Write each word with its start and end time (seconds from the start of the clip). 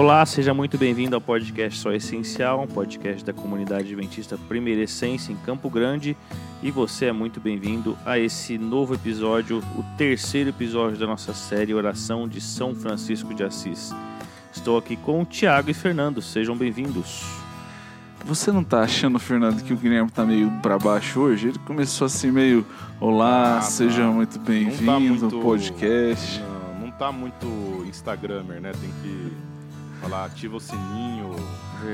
Olá, 0.00 0.24
seja 0.24 0.54
muito 0.54 0.78
bem-vindo 0.78 1.14
ao 1.14 1.20
podcast 1.20 1.78
Só 1.78 1.92
Essencial, 1.92 2.62
um 2.62 2.66
podcast 2.66 3.22
da 3.22 3.34
comunidade 3.34 3.82
adventista 3.88 4.38
Primeira 4.48 4.80
Essência 4.80 5.30
em 5.30 5.36
Campo 5.36 5.68
Grande. 5.68 6.16
E 6.62 6.70
você 6.70 7.04
é 7.04 7.12
muito 7.12 7.38
bem-vindo 7.38 7.98
a 8.06 8.18
esse 8.18 8.56
novo 8.56 8.94
episódio, 8.94 9.58
o 9.76 9.84
terceiro 9.98 10.48
episódio 10.48 10.98
da 10.98 11.06
nossa 11.06 11.34
série 11.34 11.74
Oração 11.74 12.26
de 12.26 12.40
São 12.40 12.74
Francisco 12.74 13.34
de 13.34 13.44
Assis. 13.44 13.90
Estou 14.50 14.78
aqui 14.78 14.96
com 14.96 15.20
o 15.20 15.24
Tiago 15.26 15.68
e 15.70 15.74
Fernando, 15.74 16.22
sejam 16.22 16.56
bem-vindos. 16.56 17.22
Você 18.24 18.50
não 18.50 18.64
tá 18.64 18.80
achando, 18.80 19.18
Fernando, 19.18 19.62
que 19.62 19.74
o 19.74 19.76
Guilherme 19.76 20.10
tá 20.10 20.24
meio 20.24 20.50
para 20.62 20.78
baixo 20.78 21.20
hoje? 21.20 21.48
Ele 21.48 21.58
começou 21.66 22.06
assim 22.06 22.30
meio, 22.30 22.64
olá, 22.98 23.58
Ah, 23.58 23.60
seja 23.60 24.06
não. 24.06 24.14
muito 24.14 24.38
Não 24.38 24.46
bem-vindo 24.46 24.86
tá 24.86 24.92
ao 24.94 25.00
muito- 25.02 25.40
podcast. 25.40 26.40
Não, 26.40 26.86
não 26.86 26.90
tá 26.90 27.12
muito 27.12 27.46
Instagramer, 27.86 28.62
né? 28.62 28.72
Tem 28.72 28.90
que 29.02 29.49
falar, 30.00 30.24
ativa 30.26 30.56
o 30.56 30.60
sininho, 30.60 31.30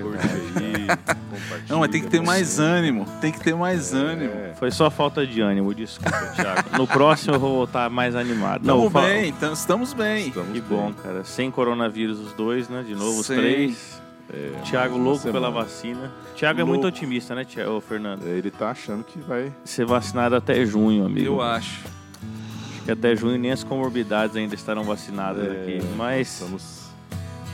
curte 0.03 0.27
aí, 0.27 0.87
compartilha. 1.31 1.65
Não, 1.69 1.81
mas 1.81 1.91
tem 1.91 2.01
que 2.03 2.09
ter 2.09 2.21
mais 2.23 2.59
ânimo, 2.59 3.07
tem 3.21 3.33
que 3.33 3.41
ter 3.41 3.55
mais 3.55 3.93
ânimo. 3.95 4.33
É, 4.33 4.55
Foi 4.55 4.71
só 4.71 4.91
falta 4.91 5.27
de 5.27 5.41
ânimo, 5.41 5.75
desculpa, 5.75 6.17
Tiago. 6.35 6.77
No 6.79 6.87
próximo 6.87 7.35
eu 7.35 7.41
vou 7.41 7.55
voltar 7.57 7.91
mais 7.91 8.15
animado. 8.17 8.63
Estamos 8.63 8.93
fa- 8.93 9.01
bem, 9.03 9.35
estamos 9.53 9.93
bem. 9.95 10.29
estamos 10.29 10.53
Que 10.53 10.61
bem. 10.61 10.69
bom, 10.79 10.93
cara. 10.93 11.25
Sem 11.25 11.51
coronavírus 11.51 12.19
os 12.19 12.33
dois, 12.33 12.69
né? 12.69 12.83
De 12.87 12.95
novo 12.95 13.21
os 13.21 13.27
Sim. 13.27 13.37
três. 13.37 14.03
É, 14.33 14.51
uma 14.77 14.97
louco 14.97 15.31
pela 15.31 15.51
vacina. 15.53 16.11
Tiago 16.35 16.59
é 16.59 16.65
Louco. 16.65 16.73
muito 16.81 16.87
otimista, 16.89 17.33
né, 17.33 17.45
Tiago, 17.45 17.77
Ô, 17.77 17.81
Fernando? 17.81 18.27
É, 18.27 18.31
Ele 18.31 18.51
tá 18.51 18.71
achando 18.73 19.05
que 19.05 19.21
vai. 19.21 19.53
Ser 19.65 19.87
vacinado 19.87 20.35
até 20.35 20.67
junho, 20.67 21.07
amigo. 21.07 21.25
Eu 21.25 21.41
acho. 21.41 21.79
Acho 21.87 22.85
que 22.85 22.91
até 22.91 23.15
junho 23.15 23.39
nem 23.39 23.53
as 23.53 23.63
comorbidades 23.63 24.35
ainda 24.37 24.53
estarão 24.55 24.83
vacinadas 24.83 25.45
É, 25.47 25.51
aqui. 25.63 25.81
Mas 25.97 26.41
Estamos. 26.41 26.86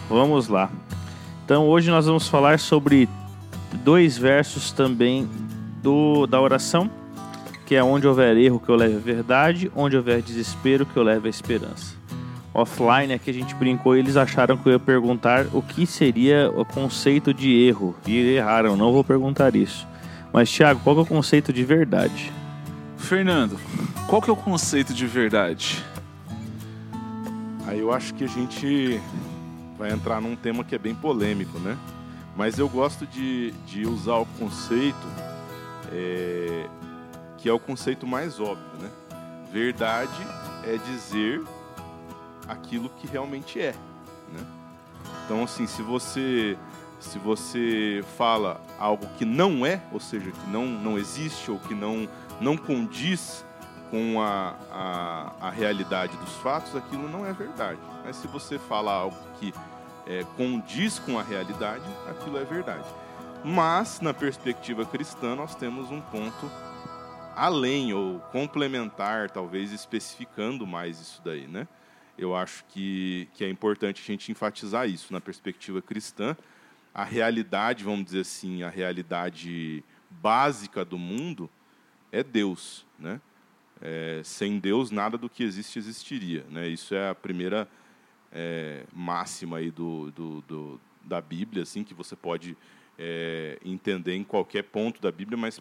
Vamos 0.08 0.48
lá. 0.48 0.70
Então 1.44 1.66
hoje 1.66 1.90
nós 1.90 2.06
vamos 2.06 2.28
falar 2.28 2.58
sobre 2.58 3.08
dois 3.84 4.16
versos 4.16 4.72
também 4.72 5.28
do, 5.82 6.26
da 6.26 6.40
oração, 6.40 6.90
que 7.66 7.74
é 7.74 7.82
onde 7.82 8.06
houver 8.06 8.36
erro 8.36 8.60
que 8.60 8.68
eu 8.68 8.76
leve 8.76 8.96
a 8.96 9.00
verdade, 9.00 9.70
onde 9.74 9.96
houver 9.96 10.22
desespero 10.22 10.86
que 10.86 10.96
eu 10.96 11.02
leve 11.02 11.26
a 11.26 11.30
esperança. 11.30 11.96
Offline 12.54 13.14
aqui 13.14 13.30
a 13.30 13.34
gente 13.34 13.54
brincou 13.54 13.96
e 13.96 13.98
eles 13.98 14.16
acharam 14.16 14.58
que 14.58 14.68
eu 14.68 14.74
ia 14.74 14.78
perguntar 14.78 15.46
o 15.54 15.62
que 15.62 15.86
seria 15.86 16.50
o 16.54 16.64
conceito 16.64 17.32
de 17.32 17.50
erro. 17.50 17.96
E 18.06 18.34
erraram, 18.34 18.76
não 18.76 18.92
vou 18.92 19.02
perguntar 19.02 19.56
isso. 19.56 19.86
Mas 20.32 20.50
Thiago, 20.50 20.80
qual 20.84 20.94
que 20.94 21.00
é 21.00 21.02
o 21.04 21.06
conceito 21.06 21.52
de 21.52 21.64
verdade? 21.64 22.30
Fernando, 22.98 23.58
qual 24.06 24.20
que 24.20 24.28
é 24.28 24.32
o 24.32 24.36
conceito 24.36 24.92
de 24.92 25.06
verdade? 25.06 25.82
Aí 27.66 27.78
eu 27.78 27.92
acho 27.92 28.12
que 28.14 28.24
a 28.24 28.28
gente 28.28 29.00
vai 29.82 29.90
entrar 29.90 30.20
num 30.20 30.36
tema 30.36 30.62
que 30.62 30.76
é 30.76 30.78
bem 30.78 30.94
polêmico, 30.94 31.58
né? 31.58 31.76
Mas 32.36 32.56
eu 32.56 32.68
gosto 32.68 33.04
de, 33.04 33.50
de 33.66 33.84
usar 33.84 34.14
o 34.14 34.26
conceito 34.38 35.06
é, 35.90 36.68
que 37.36 37.48
é 37.48 37.52
o 37.52 37.58
conceito 37.58 38.06
mais 38.06 38.38
óbvio, 38.38 38.78
né? 38.80 38.88
Verdade 39.50 40.24
é 40.64 40.76
dizer 40.76 41.42
aquilo 42.46 42.88
que 42.90 43.08
realmente 43.08 43.60
é, 43.60 43.74
né? 44.32 44.46
Então, 45.24 45.42
assim, 45.42 45.66
se 45.66 45.82
você 45.82 46.56
se 47.00 47.18
você 47.18 48.04
fala 48.16 48.60
algo 48.78 49.04
que 49.18 49.24
não 49.24 49.66
é, 49.66 49.82
ou 49.90 49.98
seja, 49.98 50.30
que 50.30 50.48
não, 50.48 50.64
não 50.64 50.96
existe 50.96 51.50
ou 51.50 51.58
que 51.58 51.74
não, 51.74 52.08
não 52.40 52.56
condiz 52.56 53.44
com 53.90 54.22
a, 54.22 54.54
a, 54.70 55.32
a 55.40 55.50
realidade 55.50 56.16
dos 56.18 56.34
fatos, 56.36 56.76
aquilo 56.76 57.08
não 57.08 57.26
é 57.26 57.32
verdade. 57.32 57.80
Mas 58.04 58.14
se 58.14 58.28
você 58.28 58.60
fala 58.60 58.92
algo 58.92 59.16
que 59.40 59.52
é, 60.06 60.24
condiz 60.36 60.98
com 60.98 61.18
a 61.18 61.22
realidade, 61.22 61.84
aquilo 62.08 62.38
é 62.38 62.44
verdade. 62.44 62.88
Mas, 63.44 64.00
na 64.00 64.14
perspectiva 64.14 64.84
cristã, 64.84 65.34
nós 65.34 65.54
temos 65.54 65.90
um 65.90 66.00
ponto 66.00 66.50
além 67.34 67.92
ou 67.92 68.20
complementar, 68.30 69.30
talvez 69.30 69.72
especificando 69.72 70.66
mais 70.66 71.00
isso 71.00 71.20
daí, 71.24 71.46
né? 71.46 71.66
Eu 72.16 72.36
acho 72.36 72.64
que, 72.66 73.28
que 73.34 73.42
é 73.42 73.48
importante 73.48 74.02
a 74.02 74.04
gente 74.04 74.30
enfatizar 74.30 74.88
isso 74.88 75.12
na 75.12 75.20
perspectiva 75.20 75.80
cristã. 75.80 76.36
A 76.94 77.04
realidade, 77.04 77.84
vamos 77.84 78.04
dizer 78.04 78.20
assim, 78.20 78.62
a 78.62 78.68
realidade 78.68 79.82
básica 80.10 80.84
do 80.84 80.98
mundo 80.98 81.48
é 82.12 82.22
Deus, 82.22 82.86
né? 82.98 83.20
É, 83.80 84.20
sem 84.22 84.60
Deus, 84.60 84.92
nada 84.92 85.18
do 85.18 85.28
que 85.28 85.42
existe 85.42 85.78
existiria. 85.78 86.44
Né? 86.48 86.68
Isso 86.68 86.94
é 86.94 87.10
a 87.10 87.14
primeira 87.14 87.66
é, 88.32 88.84
máxima 88.92 89.58
aí 89.58 89.70
do, 89.70 90.10
do, 90.12 90.40
do- 90.42 90.80
da 91.04 91.20
Bíblia, 91.20 91.64
assim, 91.64 91.82
que 91.84 91.92
você 91.94 92.14
pode 92.14 92.56
é, 92.98 93.58
entender 93.64 94.14
em 94.14 94.22
qualquer 94.24 94.62
ponto 94.62 95.02
da 95.02 95.10
Bíblia, 95.10 95.36
mas 95.36 95.60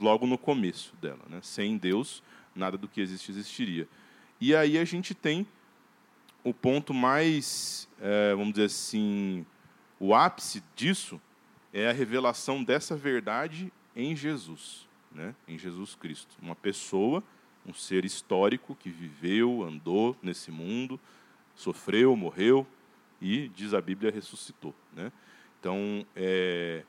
logo 0.00 0.26
no 0.26 0.38
começo 0.38 0.94
dela. 0.96 1.20
Né? 1.28 1.38
Sem 1.42 1.76
Deus, 1.76 2.22
nada 2.54 2.76
do 2.78 2.88
que 2.88 3.00
existe 3.00 3.30
existiria. 3.30 3.86
E 4.40 4.54
aí 4.54 4.78
a 4.78 4.84
gente 4.84 5.14
tem 5.14 5.46
o 6.42 6.52
ponto 6.52 6.92
mais, 6.92 7.88
é, 8.00 8.34
vamos 8.34 8.54
dizer 8.54 8.66
assim, 8.66 9.44
o 9.98 10.14
ápice 10.14 10.62
disso 10.74 11.20
é 11.72 11.88
a 11.88 11.92
revelação 11.92 12.62
dessa 12.62 12.96
verdade 12.96 13.72
em 13.96 14.14
Jesus, 14.16 14.86
né? 15.12 15.34
em 15.48 15.58
Jesus 15.58 15.94
Cristo. 15.94 16.36
Uma 16.42 16.54
pessoa, 16.54 17.22
um 17.66 17.72
ser 17.72 18.04
histórico 18.04 18.74
que 18.74 18.90
viveu, 18.90 19.62
andou 19.62 20.16
nesse 20.22 20.50
mundo, 20.50 21.00
sofreu, 21.54 22.14
morreu 22.16 22.66
e, 23.20 23.48
diz 23.48 23.74
a 23.74 23.80
Bíblia, 23.80 24.10
ressuscitou. 24.10 24.74
Né? 24.92 25.10
Então, 25.58 26.06
é, 26.14 26.82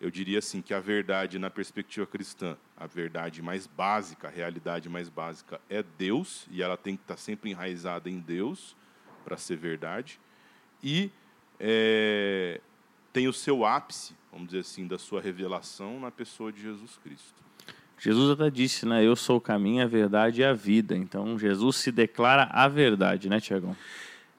eu 0.00 0.10
diria 0.10 0.38
assim 0.38 0.60
que 0.60 0.74
a 0.74 0.80
verdade, 0.80 1.38
na 1.38 1.50
perspectiva 1.50 2.06
cristã, 2.06 2.56
a 2.76 2.86
verdade 2.86 3.42
mais 3.42 3.66
básica, 3.66 4.28
a 4.28 4.30
realidade 4.30 4.88
mais 4.88 5.08
básica 5.08 5.60
é 5.68 5.82
Deus, 5.82 6.46
e 6.50 6.62
ela 6.62 6.76
tem 6.76 6.96
que 6.96 7.02
estar 7.02 7.16
sempre 7.16 7.50
enraizada 7.50 8.10
em 8.10 8.18
Deus 8.18 8.74
para 9.24 9.36
ser 9.36 9.56
verdade. 9.56 10.18
E 10.82 11.10
é, 11.60 12.60
tem 13.12 13.28
o 13.28 13.32
seu 13.32 13.64
ápice, 13.64 14.14
vamos 14.32 14.48
dizer 14.48 14.60
assim, 14.60 14.86
da 14.86 14.98
sua 14.98 15.20
revelação 15.20 16.00
na 16.00 16.10
pessoa 16.10 16.50
de 16.50 16.60
Jesus 16.60 16.98
Cristo. 17.02 17.42
Jesus 17.98 18.30
até 18.30 18.50
disse, 18.50 18.84
né? 18.84 19.04
Eu 19.04 19.14
sou 19.14 19.36
o 19.36 19.40
caminho, 19.40 19.84
a 19.84 19.86
verdade 19.86 20.40
e 20.40 20.44
a 20.44 20.52
vida. 20.52 20.96
Então 20.96 21.38
Jesus 21.38 21.76
se 21.76 21.92
declara 21.92 22.48
a 22.50 22.66
verdade, 22.66 23.28
né, 23.28 23.38
Tiagão? 23.38 23.76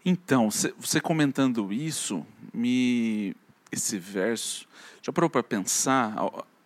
Então, 0.06 0.52
cê- 0.52 0.74
você 0.78 1.00
comentando 1.00 1.72
isso, 1.72 2.26
me 2.54 3.36
esse 3.72 3.98
verso, 3.98 4.68
já 5.02 5.12
parou 5.12 5.30
para 5.30 5.42
pensar? 5.42 6.16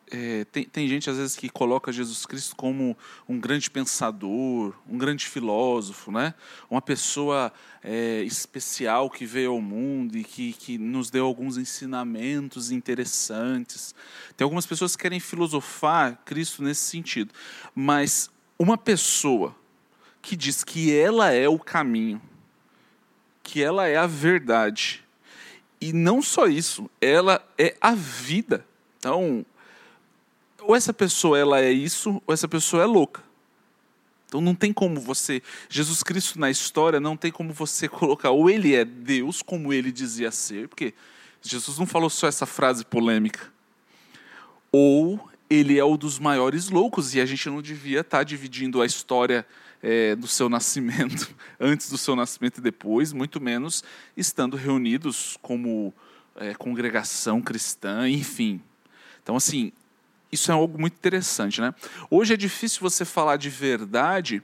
É, 0.09 0.45
tem, 0.45 0.63
tem 0.65 0.87
gente 0.87 1.09
às 1.09 1.17
vezes 1.17 1.35
que 1.35 1.49
coloca 1.49 1.91
Jesus 1.91 2.25
Cristo 2.25 2.55
como 2.55 2.97
um 3.27 3.39
grande 3.39 3.69
pensador, 3.69 4.73
um 4.89 4.97
grande 4.97 5.25
filósofo, 5.25 6.11
né? 6.11 6.33
Uma 6.69 6.81
pessoa 6.81 7.51
é, 7.83 8.21
especial 8.23 9.09
que 9.09 9.25
veio 9.25 9.51
ao 9.51 9.61
mundo 9.61 10.17
e 10.17 10.23
que, 10.23 10.53
que 10.53 10.77
nos 10.77 11.09
deu 11.09 11.25
alguns 11.25 11.57
ensinamentos 11.57 12.71
interessantes. 12.71 13.93
Tem 14.35 14.43
algumas 14.43 14.65
pessoas 14.65 14.95
que 14.95 15.03
querem 15.03 15.19
filosofar 15.19 16.21
Cristo 16.25 16.63
nesse 16.63 16.81
sentido, 16.81 17.33
mas 17.75 18.29
uma 18.57 18.77
pessoa 18.77 19.55
que 20.21 20.35
diz 20.35 20.63
que 20.63 20.93
ela 20.93 21.31
é 21.31 21.47
o 21.47 21.59
caminho, 21.59 22.21
que 23.47 23.63
ela 23.63 23.87
é 23.87 23.95
a 23.95 24.05
verdade. 24.05 25.01
E 25.79 25.93
não 25.93 26.21
só 26.21 26.47
isso, 26.47 26.89
ela 26.99 27.41
é 27.57 27.77
a 27.79 27.95
vida. 27.95 28.65
Então, 28.99 29.45
ou 30.61 30.75
essa 30.75 30.91
pessoa 30.91 31.39
ela 31.39 31.61
é 31.61 31.71
isso, 31.71 32.21
ou 32.27 32.33
essa 32.33 32.47
pessoa 32.47 32.83
é 32.83 32.85
louca. 32.85 33.23
Então 34.27 34.41
não 34.41 34.53
tem 34.53 34.73
como 34.73 34.99
você, 34.99 35.41
Jesus 35.69 36.03
Cristo 36.03 36.37
na 36.37 36.51
história 36.51 36.99
não 36.99 37.15
tem 37.15 37.31
como 37.31 37.53
você 37.53 37.87
colocar 37.87 38.31
ou 38.31 38.49
ele 38.49 38.75
é 38.75 38.83
Deus 38.83 39.41
como 39.41 39.71
ele 39.71 39.89
dizia 39.93 40.29
ser, 40.29 40.67
porque 40.67 40.93
Jesus 41.41 41.79
não 41.79 41.85
falou 41.85 42.09
só 42.09 42.27
essa 42.27 42.45
frase 42.45 42.83
polêmica. 42.83 43.49
Ou 44.69 45.29
ele 45.49 45.79
é 45.79 45.83
o 45.85 45.95
dos 45.95 46.19
maiores 46.19 46.69
loucos 46.69 47.15
e 47.15 47.21
a 47.21 47.25
gente 47.25 47.49
não 47.49 47.61
devia 47.61 48.01
estar 48.01 48.23
dividindo 48.23 48.81
a 48.81 48.85
história 48.85 49.47
é, 49.81 50.15
do 50.15 50.27
seu 50.27 50.49
nascimento, 50.49 51.33
antes 51.59 51.89
do 51.89 51.97
seu 51.97 52.15
nascimento 52.15 52.57
e 52.57 52.61
depois, 52.61 53.13
muito 53.13 53.39
menos 53.39 53.83
estando 54.15 54.57
reunidos 54.57 55.37
como 55.41 55.93
é, 56.35 56.53
congregação 56.53 57.41
cristã, 57.41 58.09
enfim. 58.09 58.61
Então, 59.21 59.35
assim, 59.35 59.71
isso 60.31 60.51
é 60.51 60.53
algo 60.53 60.79
muito 60.79 60.93
interessante, 60.93 61.61
né? 61.61 61.73
Hoje 62.09 62.33
é 62.33 62.37
difícil 62.37 62.79
você 62.81 63.05
falar 63.05 63.37
de 63.37 63.49
verdade 63.49 64.43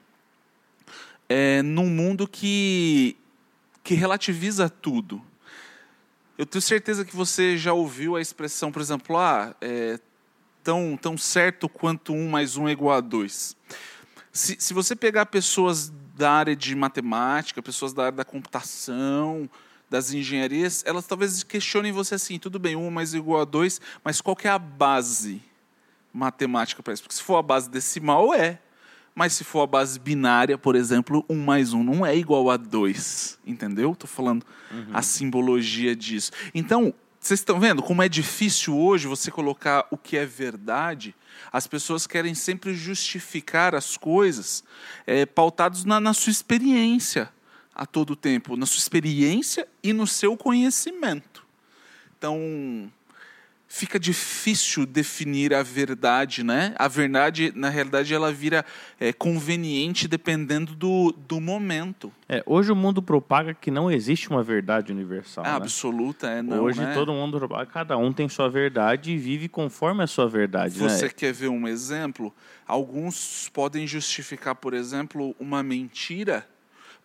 é, 1.27 1.61
num 1.61 1.87
mundo 1.87 2.27
que, 2.27 3.17
que 3.83 3.93
relativiza 3.93 4.69
tudo. 4.69 5.21
Eu 6.37 6.45
tenho 6.45 6.61
certeza 6.61 7.05
que 7.05 7.15
você 7.15 7.57
já 7.57 7.73
ouviu 7.73 8.15
a 8.15 8.21
expressão, 8.21 8.71
por 8.71 8.81
exemplo, 8.81 9.17
ah, 9.17 9.55
é, 9.61 9.99
tão, 10.63 10.97
tão 10.99 11.17
certo 11.17 11.67
quanto 11.69 12.13
um 12.13 12.29
mais 12.29 12.57
um 12.57 12.67
é 12.67 12.71
igual 12.71 12.97
a 12.97 13.01
dois. 13.01 13.55
Se, 14.33 14.57
se 14.59 14.73
você 14.73 14.95
pegar 14.95 15.27
pessoas 15.27 15.93
da 16.15 16.31
área 16.31 16.55
de 16.55 16.75
matemática, 16.75 17.61
pessoas 17.61 17.93
da 17.93 18.05
área 18.05 18.17
da 18.17 18.25
computação, 18.25 19.47
das 19.87 20.11
engenharias, 20.11 20.83
elas 20.87 21.05
talvez 21.05 21.43
questionem 21.43 21.91
você 21.91 22.15
assim, 22.15 22.39
tudo 22.39 22.57
bem, 22.57 22.75
1 22.75 22.89
mais 22.89 23.13
igual 23.13 23.41
a 23.41 23.45
2, 23.45 23.79
mas 24.03 24.19
qual 24.19 24.35
que 24.35 24.47
é 24.47 24.51
a 24.51 24.57
base 24.57 25.39
matemática 26.11 26.81
para 26.81 26.93
isso? 26.93 27.03
Porque 27.03 27.15
se 27.15 27.21
for 27.21 27.37
a 27.37 27.43
base 27.43 27.69
decimal, 27.69 28.33
é. 28.33 28.59
Mas 29.13 29.33
se 29.33 29.43
for 29.43 29.61
a 29.61 29.67
base 29.67 29.99
binária, 29.99 30.57
por 30.57 30.75
exemplo, 30.75 31.23
1 31.29 31.35
mais 31.35 31.71
1 31.73 31.83
não 31.83 32.03
é 32.03 32.17
igual 32.17 32.49
a 32.49 32.57
2. 32.57 33.37
Entendeu? 33.45 33.91
Estou 33.91 34.09
falando 34.09 34.43
uhum. 34.71 34.87
a 34.91 35.03
simbologia 35.03 35.95
disso. 35.95 36.31
Então, 36.55 36.91
vocês 37.23 37.39
estão 37.39 37.57
vendo 37.57 37.81
como 37.81 38.03
é 38.03 38.09
difícil 38.09 38.77
hoje 38.77 39.07
você 39.07 39.31
colocar 39.31 39.87
o 39.89 39.97
que 39.97 40.17
é 40.17 40.25
verdade? 40.25 41.15
As 41.53 41.65
pessoas 41.65 42.05
querem 42.05 42.35
sempre 42.35 42.73
justificar 42.73 43.73
as 43.73 43.95
coisas 43.95 44.61
é, 45.07 45.25
pautados 45.25 45.85
na, 45.85 46.01
na 46.01 46.13
sua 46.13 46.31
experiência 46.31 47.31
a 47.73 47.85
todo 47.85 48.13
tempo, 48.13 48.57
na 48.57 48.65
sua 48.65 48.79
experiência 48.79 49.65
e 49.81 49.93
no 49.93 50.05
seu 50.05 50.35
conhecimento. 50.35 51.45
Então, 52.17 52.91
fica 53.73 53.99
difícil 53.99 54.85
definir 54.85 55.51
a 55.51 55.63
verdade, 55.63 56.43
né? 56.43 56.75
A 56.77 56.87
verdade, 56.87 57.51
na 57.55 57.69
realidade, 57.69 58.13
ela 58.13 58.31
vira 58.31 58.63
é, 58.99 59.11
conveniente 59.11 60.07
dependendo 60.07 60.75
do, 60.75 61.11
do 61.11 61.41
momento. 61.41 62.13
É, 62.29 62.43
hoje 62.45 62.71
o 62.71 62.75
mundo 62.75 63.01
propaga 63.01 63.51
que 63.51 63.71
não 63.71 63.89
existe 63.89 64.29
uma 64.29 64.43
verdade 64.43 64.91
universal. 64.91 65.43
É, 65.43 65.47
né? 65.49 65.55
Absoluta, 65.55 66.27
é 66.29 66.43
não. 66.43 66.61
Hoje 66.61 66.81
né? 66.81 66.93
todo 66.93 67.11
mundo 67.13 67.39
propaga, 67.39 67.65
cada 67.65 67.97
um 67.97 68.13
tem 68.13 68.29
sua 68.29 68.47
verdade 68.47 69.13
e 69.13 69.17
vive 69.17 69.49
conforme 69.49 70.03
a 70.03 70.07
sua 70.07 70.27
verdade. 70.27 70.77
Você 70.77 71.05
né? 71.05 71.11
quer 71.11 71.33
ver 71.33 71.47
um 71.47 71.67
exemplo? 71.67 72.31
Alguns 72.67 73.49
podem 73.51 73.87
justificar, 73.87 74.53
por 74.53 74.75
exemplo, 74.75 75.35
uma 75.39 75.63
mentira 75.63 76.47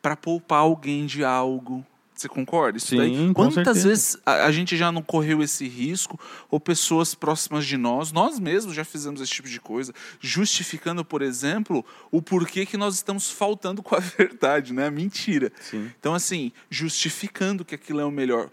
para 0.03 0.15
poupar 0.15 0.61
alguém 0.61 1.07
de 1.07 1.25
algo 1.25 1.83
você 2.21 2.29
concorda? 2.29 2.79
Isso 2.79 2.89
Sim, 2.89 2.97
daí? 2.97 3.35
Quantas 3.35 3.85
vezes 3.85 4.17
a, 4.25 4.47
a, 4.47 4.53
gente 4.53 4.77
já 4.77 4.91
não 4.91 5.03
correu 5.03 5.43
esse 5.43 5.69
risco, 5.69 6.19
ou 6.51 6.59
pessoas 6.59 7.15
próximas 7.15 7.65
de 7.67 7.77
nós, 7.77 8.13
nós 8.13 8.39
mesmos 8.39 8.75
já 8.75 8.85
fizemos 8.85 9.21
esse 9.21 9.33
tipo 9.33 9.49
de 9.49 9.61
coisa, 9.61 9.93
justificando, 10.21 11.05
por 11.05 11.23
exemplo, 11.23 11.85
o 12.11 12.21
porquê 12.21 12.67
que 12.67 12.77
nós 12.77 12.95
estamos 12.95 13.31
faltando 13.31 13.83
com 13.83 13.95
a 13.95 14.01
verdade, 14.19 14.73
né? 14.73 14.87
A 14.87 14.91
mentira. 14.91 15.53
Sim. 15.61 15.91
Então, 15.99 16.15
assim, 16.15 16.53
justificando 16.69 17.65
que 17.65 17.75
aquilo 17.75 18.01
é 18.01 18.05
o 18.05 18.11
melhor. 18.11 18.51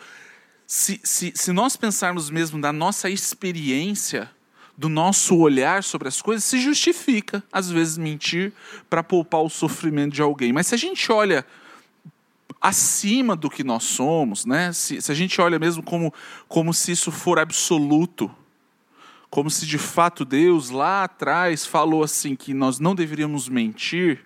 Se, 0.67 0.99
se, 1.03 1.31
se 1.35 1.51
nós 1.51 1.75
pensarmos 1.75 2.29
mesmo 2.29 2.59
da 2.59 2.73
nossa 2.73 3.09
experiência, 3.09 4.29
do 4.77 4.89
nosso 4.89 5.37
olhar 5.37 5.83
sobre 5.83 6.07
as 6.07 6.21
coisas, 6.21 6.43
se 6.43 6.59
justifica, 6.59 7.43
às 7.51 7.69
vezes, 7.69 7.97
mentir 7.97 8.51
para 8.89 9.01
poupar 9.01 9.41
o 9.41 9.49
sofrimento 9.49 10.13
de 10.13 10.21
alguém. 10.21 10.51
Mas 10.51 10.67
se 10.67 10.75
a 10.75 10.77
gente 10.77 11.11
olha 11.11 11.45
acima 12.61 13.35
do 13.35 13.49
que 13.49 13.63
nós 13.63 13.83
somos, 13.83 14.45
né? 14.45 14.71
Se, 14.73 15.01
se, 15.01 15.11
a 15.11 15.15
gente 15.15 15.39
olha 15.39 15.59
mesmo 15.59 15.83
como, 15.83 16.13
como 16.47 16.73
se 16.73 16.91
isso 16.91 17.11
for 17.11 17.39
absoluto, 17.39 18.29
como 19.29 19.49
se 19.49 19.65
de 19.65 19.77
fato 19.77 20.23
Deus 20.23 20.69
lá 20.69 21.03
atrás 21.03 21.65
falou 21.65 22.03
assim 22.03 22.35
que 22.35 22.53
nós 22.53 22.79
não 22.79 22.95
deveríamos 22.95 23.49
mentir, 23.49 24.25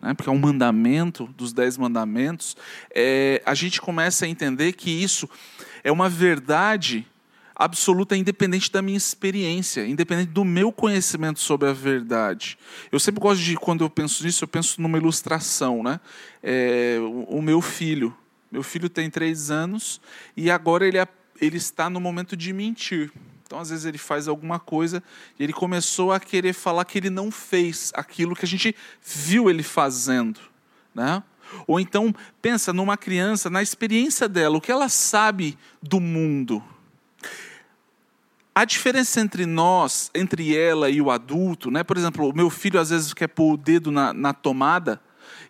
né? 0.00 0.14
porque 0.14 0.30
é 0.30 0.32
um 0.32 0.38
mandamento 0.38 1.26
dos 1.36 1.52
dez 1.52 1.76
mandamentos, 1.76 2.56
é, 2.94 3.42
a 3.44 3.54
gente 3.54 3.80
começa 3.80 4.24
a 4.24 4.28
entender 4.28 4.72
que 4.72 4.90
isso 4.90 5.28
é 5.84 5.92
uma 5.92 6.08
verdade 6.08 7.06
absoluta, 7.60 8.16
independente 8.16 8.72
da 8.72 8.80
minha 8.80 8.96
experiência, 8.96 9.86
independente 9.86 10.30
do 10.30 10.46
meu 10.46 10.72
conhecimento 10.72 11.40
sobre 11.40 11.68
a 11.68 11.74
verdade. 11.74 12.56
Eu 12.90 12.98
sempre 12.98 13.20
gosto 13.20 13.42
de, 13.42 13.54
quando 13.54 13.84
eu 13.84 13.90
penso 13.90 14.24
nisso, 14.24 14.44
eu 14.44 14.48
penso 14.48 14.80
numa 14.80 14.96
ilustração. 14.96 15.82
Né? 15.82 16.00
É, 16.42 16.96
o, 16.98 17.36
o, 17.36 17.42
meu 17.42 17.60
filho. 17.60 18.16
Meu 18.50 18.62
filho 18.62 18.88
tem 18.88 19.10
três 19.10 19.50
anos 19.50 20.00
e 20.34 20.50
agora 20.50 20.88
ele, 20.88 20.96
ele 21.38 21.58
está 21.58 21.90
no 21.90 22.00
momento 22.00 22.34
de 22.34 22.50
mentir. 22.50 23.12
Então, 23.44 23.58
às 23.58 23.68
vezes, 23.68 23.84
ele 23.84 23.98
faz 23.98 24.26
alguma 24.26 24.58
coisa 24.58 25.02
e 25.38 25.44
ele 25.44 25.52
começou 25.52 26.12
a 26.12 26.18
querer 26.18 26.54
falar 26.54 26.86
que 26.86 26.96
ele 26.96 27.10
não 27.10 27.30
fez 27.30 27.92
aquilo 27.94 28.34
que 28.34 28.46
a 28.46 28.48
gente 28.48 28.74
viu 29.04 29.50
ele 29.50 29.62
fazendo. 29.62 30.40
Né? 30.94 31.22
Ou 31.66 31.78
então, 31.78 32.14
pensa 32.40 32.72
numa 32.72 32.96
criança, 32.96 33.50
na 33.50 33.60
experiência 33.60 34.26
dela, 34.26 34.56
o 34.56 34.60
que 34.62 34.72
ela 34.72 34.88
sabe 34.88 35.58
do 35.82 36.00
mundo. 36.00 36.64
A 38.54 38.64
diferença 38.64 39.20
entre 39.20 39.46
nós, 39.46 40.10
entre 40.14 40.56
ela 40.56 40.90
e 40.90 41.00
o 41.00 41.10
adulto, 41.10 41.70
né? 41.70 41.84
por 41.84 41.96
exemplo, 41.96 42.28
o 42.28 42.34
meu 42.34 42.50
filho 42.50 42.80
às 42.80 42.90
vezes 42.90 43.14
quer 43.14 43.28
pôr 43.28 43.54
o 43.54 43.56
dedo 43.56 43.90
na, 43.90 44.12
na 44.12 44.32
tomada, 44.32 45.00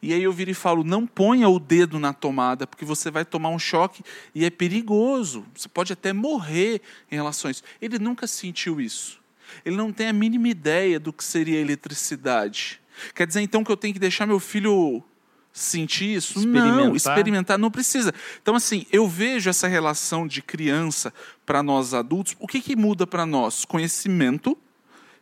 e 0.02 0.12
aí 0.12 0.22
eu 0.22 0.32
viro 0.32 0.50
e 0.50 0.54
falo: 0.54 0.82
não 0.82 1.06
ponha 1.06 1.48
o 1.48 1.58
dedo 1.58 1.98
na 1.98 2.12
tomada, 2.12 2.66
porque 2.66 2.84
você 2.84 3.10
vai 3.10 3.24
tomar 3.24 3.50
um 3.50 3.58
choque 3.58 4.02
e 4.34 4.44
é 4.44 4.50
perigoso. 4.50 5.44
Você 5.54 5.68
pode 5.68 5.92
até 5.92 6.12
morrer 6.12 6.80
em 7.10 7.18
isso. 7.50 7.62
Ele 7.80 7.98
nunca 7.98 8.26
sentiu 8.26 8.80
isso. 8.80 9.20
Ele 9.64 9.76
não 9.76 9.92
tem 9.92 10.08
a 10.08 10.12
mínima 10.12 10.48
ideia 10.48 10.98
do 10.98 11.12
que 11.12 11.24
seria 11.24 11.58
eletricidade. 11.58 12.80
Quer 13.14 13.26
dizer 13.26 13.40
então 13.40 13.64
que 13.64 13.70
eu 13.70 13.76
tenho 13.76 13.92
que 13.92 14.00
deixar 14.00 14.26
meu 14.26 14.38
filho 14.38 15.02
sentir 15.52 16.16
isso? 16.16 16.38
Experimentar. 16.38 16.76
Não, 16.76 16.96
experimentar 16.96 17.58
não 17.58 17.70
precisa. 17.70 18.14
Então, 18.42 18.54
assim, 18.54 18.86
eu 18.92 19.08
vejo 19.08 19.50
essa 19.50 19.68
relação 19.68 20.26
de 20.26 20.42
criança 20.42 21.12
para 21.44 21.62
nós 21.62 21.94
adultos. 21.94 22.36
O 22.38 22.46
que, 22.46 22.60
que 22.60 22.76
muda 22.76 23.06
para 23.06 23.26
nós? 23.26 23.64
Conhecimento 23.64 24.56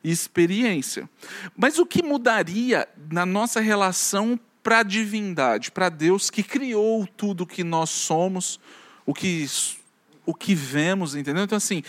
e 0.03 0.11
experiência. 0.11 1.09
Mas 1.57 1.79
o 1.79 1.87
que 1.87 2.03
mudaria 2.03 2.89
na 3.11 3.27
nossa 3.27 3.61
relação 3.61 4.39
para 4.63 4.81
a 4.81 4.83
divindade, 4.83 5.71
para 5.71 5.89
Deus 5.89 6.31
que 6.31 6.43
criou 6.43 7.07
tudo 7.07 7.47
que 7.47 7.65
nós 7.65 7.91
somos, 7.91 8.61
o 9.07 9.15
que 9.15 9.47
o 10.27 10.35
que 10.35 10.55
vemos, 10.55 11.15
entendeu? 11.15 11.45
Então 11.45 11.57
assim, 11.57 11.83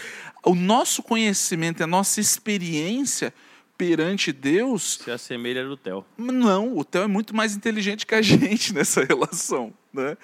o 0.45 0.56
nosso 0.56 1.03
conhecimento, 1.03 1.83
a 1.83 1.88
nossa 1.88 2.21
experiência 2.21 3.33
perante 3.80 4.34
Deus 4.34 5.00
se 5.02 5.10
assemelha 5.10 5.64
do 5.64 5.78
Theo. 5.78 6.06
Não, 6.18 6.78
o 6.78 6.84
Theo 6.84 7.04
é 7.04 7.08
muito 7.08 7.34
mais 7.34 7.56
inteligente 7.56 8.06
que 8.06 8.14
a 8.14 8.22
gente 8.22 8.74
nessa 8.74 9.06
relação, 9.06 9.74
né? 9.94 10.18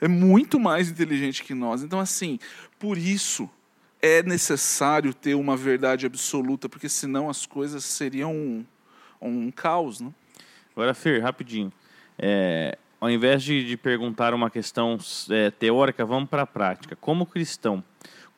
É. 0.00 0.04
é 0.04 0.08
muito 0.08 0.60
mais 0.60 0.88
inteligente 0.88 1.42
que 1.42 1.52
nós. 1.52 1.82
Então 1.82 1.98
assim, 1.98 2.38
por 2.78 2.96
isso 2.96 3.50
é 4.00 4.22
necessário 4.22 5.12
ter 5.12 5.34
uma 5.34 5.56
verdade 5.56 6.06
absoluta, 6.06 6.68
porque 6.68 6.88
senão 6.88 7.28
as 7.28 7.44
coisas 7.46 7.82
seriam 7.82 8.32
um, 8.32 8.64
um 9.20 9.50
caos, 9.50 10.00
né? 10.00 10.14
Agora, 10.72 10.94
Fer, 10.94 11.20
rapidinho. 11.20 11.72
É, 12.16 12.78
ao 13.00 13.10
invés 13.10 13.42
de, 13.42 13.64
de, 13.64 13.76
perguntar 13.76 14.32
uma 14.32 14.48
questão 14.48 14.96
é, 15.28 15.50
teórica, 15.50 16.06
vamos 16.06 16.30
para 16.30 16.42
a 16.42 16.46
prática. 16.46 16.94
Como 16.94 17.26
cristão, 17.26 17.82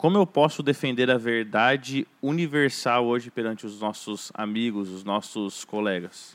como 0.03 0.19
eu 0.19 0.27
posso 0.27 0.65
defender 0.65 1.09
a 1.13 1.17
verdade 1.17 2.05
universal 2.21 3.07
hoje 3.07 3.31
perante 3.31 3.65
os 3.65 3.79
nossos 3.79 4.33
amigos, 4.35 4.89
os 4.89 5.05
nossos 5.05 5.65
colegas? 5.65 6.35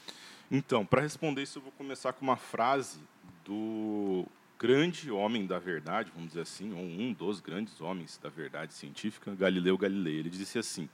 Então, 0.50 0.86
para 0.86 1.01
responder 1.01 1.43
isso, 1.43 1.57
eu 1.57 1.63
vou 1.63 1.74
começar 1.74 2.13
com 2.13 2.24
uma 2.24 2.38
frase 2.38 2.97
do 3.43 4.25
grande 4.57 5.12
homem 5.12 5.45
da 5.45 5.59
verdade, 5.59 6.09
vamos 6.15 6.29
dizer 6.29 6.43
assim, 6.43 6.71
ou 6.71 6.79
um 6.79 7.12
dos 7.12 7.41
grandes 7.41 7.81
homens 7.81 8.17
da 8.24 8.29
verdade 8.29 8.74
científica, 8.74 9.36
Galileu 9.36 9.77
Galilei. 9.77 10.19
Ele 10.19 10.29
disse 10.29 10.57
assim: 10.57 10.88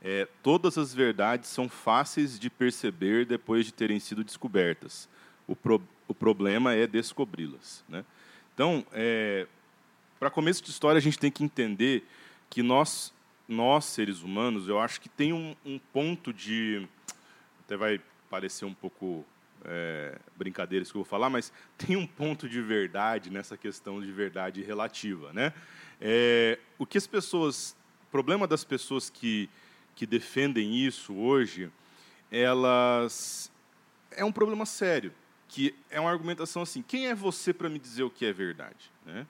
é, 0.00 0.28
todas 0.40 0.78
as 0.78 0.94
verdades 0.94 1.50
são 1.50 1.68
fáceis 1.68 2.38
de 2.38 2.48
perceber 2.48 3.26
depois 3.26 3.66
de 3.66 3.72
terem 3.72 3.98
sido 3.98 4.22
descobertas 4.22 5.08
o, 5.48 5.56
pro, 5.56 5.82
o 6.06 6.14
problema 6.14 6.74
é 6.74 6.86
descobri-las. 6.86 7.84
Né? 7.88 8.04
Então, 8.54 8.86
é, 8.92 9.48
para 10.24 10.30
começo 10.30 10.64
de 10.64 10.70
história, 10.70 10.96
a 10.96 11.02
gente 11.02 11.18
tem 11.18 11.30
que 11.30 11.44
entender 11.44 12.02
que 12.48 12.62
nós, 12.62 13.12
nós 13.46 13.84
seres 13.84 14.22
humanos, 14.22 14.68
eu 14.68 14.78
acho 14.78 14.98
que 14.98 15.06
tem 15.06 15.34
um, 15.34 15.54
um 15.66 15.78
ponto 15.78 16.32
de. 16.32 16.88
Até 17.60 17.76
vai 17.76 18.00
parecer 18.30 18.64
um 18.64 18.72
pouco 18.72 19.22
é, 19.66 20.18
brincadeira 20.34 20.82
isso 20.82 20.92
que 20.92 20.96
eu 20.96 21.02
vou 21.02 21.10
falar, 21.10 21.28
mas 21.28 21.52
tem 21.76 21.94
um 21.94 22.06
ponto 22.06 22.48
de 22.48 22.62
verdade 22.62 23.28
nessa 23.28 23.54
questão 23.54 24.00
de 24.00 24.10
verdade 24.10 24.62
relativa. 24.62 25.30
Né? 25.34 25.52
É, 26.00 26.58
o 26.78 26.86
que 26.86 26.96
as 26.96 27.06
pessoas. 27.06 27.76
O 28.08 28.10
problema 28.10 28.46
das 28.46 28.64
pessoas 28.64 29.10
que, 29.10 29.50
que 29.94 30.06
defendem 30.06 30.74
isso 30.74 31.12
hoje, 31.14 31.70
elas. 32.32 33.52
É 34.10 34.24
um 34.24 34.32
problema 34.32 34.64
sério 34.64 35.12
que 35.48 35.74
é 35.90 36.00
uma 36.00 36.10
argumentação 36.10 36.62
assim: 36.62 36.80
quem 36.80 37.08
é 37.08 37.14
você 37.14 37.52
para 37.52 37.68
me 37.68 37.78
dizer 37.78 38.04
o 38.04 38.10
que 38.10 38.24
é 38.24 38.32
verdade? 38.32 38.90
Né? 39.04 39.26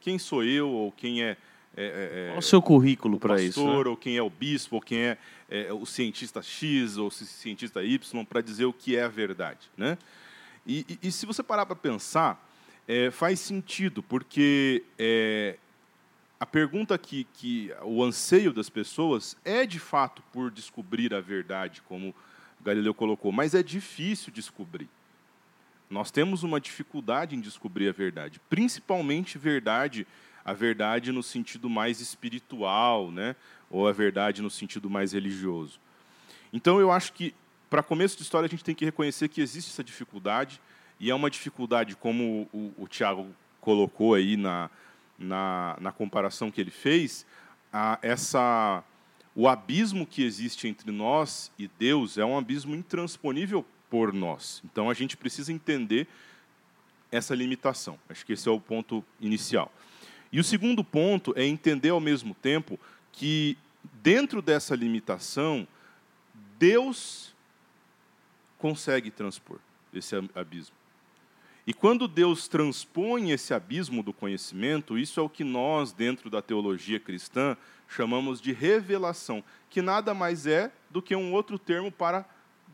Quem 0.00 0.18
sou 0.18 0.44
eu 0.44 0.68
ou 0.68 0.92
quem 0.92 1.22
é, 1.22 1.36
é, 1.76 2.30
é, 2.30 2.34
é 2.34 2.38
o 2.38 2.42
seu 2.42 2.60
currículo 2.60 3.18
para 3.18 3.40
isso? 3.40 3.64
Né? 3.64 3.88
Ou 3.88 3.96
quem 3.96 4.16
é 4.16 4.22
o 4.22 4.30
bispo, 4.30 4.76
ou 4.76 4.82
quem 4.82 4.98
é, 5.00 5.18
é 5.48 5.72
o 5.72 5.84
cientista 5.86 6.42
X 6.42 6.96
ou 6.96 7.08
o 7.08 7.10
cientista 7.10 7.82
Y 7.82 8.24
para 8.24 8.40
dizer 8.40 8.64
o 8.64 8.72
que 8.72 8.96
é 8.96 9.04
a 9.04 9.08
verdade, 9.08 9.70
né? 9.76 9.98
E, 10.66 10.84
e, 11.02 11.08
e 11.08 11.12
se 11.12 11.24
você 11.24 11.42
parar 11.42 11.64
para 11.64 11.76
pensar, 11.76 12.46
é, 12.86 13.10
faz 13.10 13.40
sentido, 13.40 14.02
porque 14.02 14.84
é, 14.98 15.56
a 16.40 16.46
pergunta 16.46 16.96
que, 16.96 17.24
que 17.34 17.72
o 17.82 18.02
anseio 18.02 18.52
das 18.52 18.68
pessoas 18.68 19.36
é 19.44 19.66
de 19.66 19.78
fato 19.78 20.22
por 20.32 20.50
descobrir 20.50 21.14
a 21.14 21.20
verdade, 21.20 21.82
como 21.82 22.14
Galileu 22.60 22.94
colocou, 22.94 23.32
mas 23.32 23.54
é 23.54 23.62
difícil 23.62 24.32
descobrir. 24.32 24.88
Nós 25.90 26.10
temos 26.10 26.42
uma 26.42 26.60
dificuldade 26.60 27.34
em 27.34 27.40
descobrir 27.40 27.88
a 27.88 27.92
verdade, 27.92 28.40
principalmente 28.50 29.38
verdade, 29.38 30.06
a 30.44 30.52
verdade 30.52 31.12
no 31.12 31.22
sentido 31.22 31.68
mais 31.68 32.00
espiritual, 32.00 33.10
né? 33.10 33.34
ou 33.70 33.86
a 33.86 33.92
verdade 33.92 34.42
no 34.42 34.50
sentido 34.50 34.88
mais 34.88 35.12
religioso. 35.12 35.80
Então 36.52 36.80
eu 36.80 36.90
acho 36.90 37.12
que 37.12 37.34
para 37.68 37.82
começo 37.82 38.16
de 38.16 38.22
história 38.22 38.46
a 38.46 38.50
gente 38.50 38.64
tem 38.64 38.74
que 38.74 38.84
reconhecer 38.84 39.28
que 39.28 39.40
existe 39.40 39.70
essa 39.70 39.84
dificuldade 39.84 40.60
e 40.98 41.10
é 41.10 41.14
uma 41.14 41.30
dificuldade 41.30 41.94
como 41.94 42.48
o, 42.52 42.72
o 42.78 42.88
Tiago 42.88 43.26
colocou 43.60 44.14
aí 44.14 44.36
na, 44.36 44.70
na, 45.18 45.76
na, 45.80 45.92
comparação 45.92 46.50
que 46.50 46.60
ele 46.60 46.70
fez, 46.70 47.26
a, 47.72 47.98
essa 48.00 48.82
o 49.34 49.46
abismo 49.46 50.06
que 50.06 50.24
existe 50.24 50.66
entre 50.66 50.90
nós 50.90 51.52
e 51.58 51.68
Deus 51.78 52.16
é 52.16 52.24
um 52.24 52.36
abismo 52.36 52.74
intransponível 52.74 53.64
por 53.90 54.12
nós. 54.12 54.62
Então 54.64 54.90
a 54.90 54.94
gente 54.94 55.16
precisa 55.16 55.52
entender 55.52 56.06
essa 57.10 57.34
limitação. 57.34 57.98
Acho 58.08 58.24
que 58.24 58.32
esse 58.32 58.48
é 58.48 58.52
o 58.52 58.60
ponto 58.60 59.04
inicial. 59.20 59.72
E 60.30 60.38
o 60.38 60.44
segundo 60.44 60.84
ponto 60.84 61.32
é 61.36 61.44
entender 61.44 61.90
ao 61.90 62.00
mesmo 62.00 62.34
tempo 62.34 62.78
que 63.12 63.56
dentro 64.02 64.42
dessa 64.42 64.74
limitação 64.74 65.66
Deus 66.58 67.34
consegue 68.58 69.10
transpor 69.10 69.58
esse 69.94 70.14
abismo. 70.34 70.76
E 71.66 71.74
quando 71.74 72.08
Deus 72.08 72.48
transpõe 72.48 73.30
esse 73.30 73.52
abismo 73.52 74.02
do 74.02 74.12
conhecimento, 74.12 74.98
isso 74.98 75.20
é 75.20 75.22
o 75.22 75.28
que 75.28 75.44
nós, 75.44 75.92
dentro 75.92 76.30
da 76.30 76.40
teologia 76.40 76.98
cristã, 76.98 77.56
chamamos 77.86 78.40
de 78.40 78.52
revelação, 78.52 79.44
que 79.68 79.82
nada 79.82 80.14
mais 80.14 80.46
é 80.46 80.72
do 80.90 81.02
que 81.02 81.14
um 81.14 81.32
outro 81.32 81.58
termo 81.58 81.92
para 81.92 82.26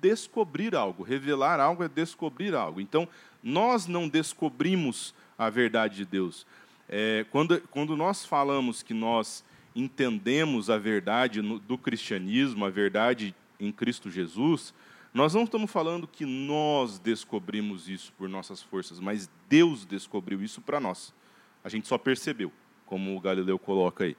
descobrir 0.05 0.75
algo. 0.75 1.03
Revelar 1.03 1.59
algo 1.59 1.83
é 1.83 1.89
descobrir 1.89 2.55
algo. 2.55 2.79
Então, 2.79 3.09
nós 3.43 3.87
não 3.87 4.07
descobrimos 4.07 5.15
a 5.39 5.49
verdade 5.49 5.97
de 5.97 6.05
Deus. 6.05 6.47
É, 6.87 7.25
quando, 7.31 7.59
quando 7.71 7.97
nós 7.97 8.27
falamos 8.27 8.83
que 8.83 8.93
nós 8.93 9.43
entendemos 9.75 10.69
a 10.69 10.77
verdade 10.77 11.41
no, 11.41 11.59
do 11.59 11.79
cristianismo, 11.79 12.67
a 12.67 12.71
verdade 12.71 13.35
em 13.59 13.73
Cristo 13.73 14.11
Jesus, 14.11 14.75
nós 15.15 15.33
não 15.33 15.45
estamos 15.45 15.71
falando 15.71 16.07
que 16.07 16.27
nós 16.27 16.99
descobrimos 16.99 17.89
isso 17.89 18.13
por 18.19 18.29
nossas 18.29 18.63
forças, 18.63 19.01
mas 19.01 19.31
Deus 19.49 19.87
descobriu 19.87 20.43
isso 20.43 20.61
para 20.61 20.79
nós. 20.79 21.15
A 21.65 21.71
gente 21.71 21.89
só 21.89 21.97
percebeu, 21.97 22.53
como 22.85 23.17
o 23.17 23.21
Galileu 23.21 23.59
coloca 23.59 24.05
aí. 24.05 24.15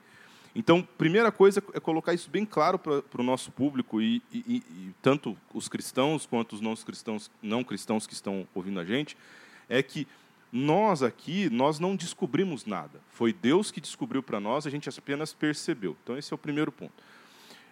Então, 0.56 0.82
primeira 0.98 1.34
coisa 1.34 1.62
é 1.74 1.80
colocar 1.82 2.14
isso 2.14 2.30
bem 2.30 2.46
claro 2.46 2.80
para 2.80 3.22
o 3.22 3.24
nosso 3.24 3.52
público 3.52 4.02
e, 4.02 4.22
e, 4.32 4.64
e, 4.70 4.92
tanto 5.02 5.38
os 5.54 5.68
cristãos 5.68 6.26
quanto 6.26 6.54
os 6.54 6.62
não 6.62 6.74
cristãos, 6.78 7.30
não 7.42 7.62
cristãos 7.62 8.08
que 8.08 8.14
estão 8.14 8.48
ouvindo 8.56 8.80
a 8.80 8.86
gente, 8.86 9.18
é 9.68 9.84
que 9.84 10.08
nós 10.54 11.04
aqui 11.04 11.50
nós 11.50 11.78
não 11.78 11.94
descobrimos 11.94 12.66
nada. 12.66 13.02
Foi 13.10 13.34
Deus 13.34 13.70
que 13.70 13.82
descobriu 13.82 14.24
para 14.24 14.40
nós, 14.40 14.66
a 14.66 14.70
gente 14.70 14.88
apenas 14.88 15.34
percebeu. 15.34 15.98
Então 16.02 16.18
esse 16.18 16.32
é 16.32 16.36
o 16.36 16.38
primeiro 16.38 16.72
ponto. 16.72 16.94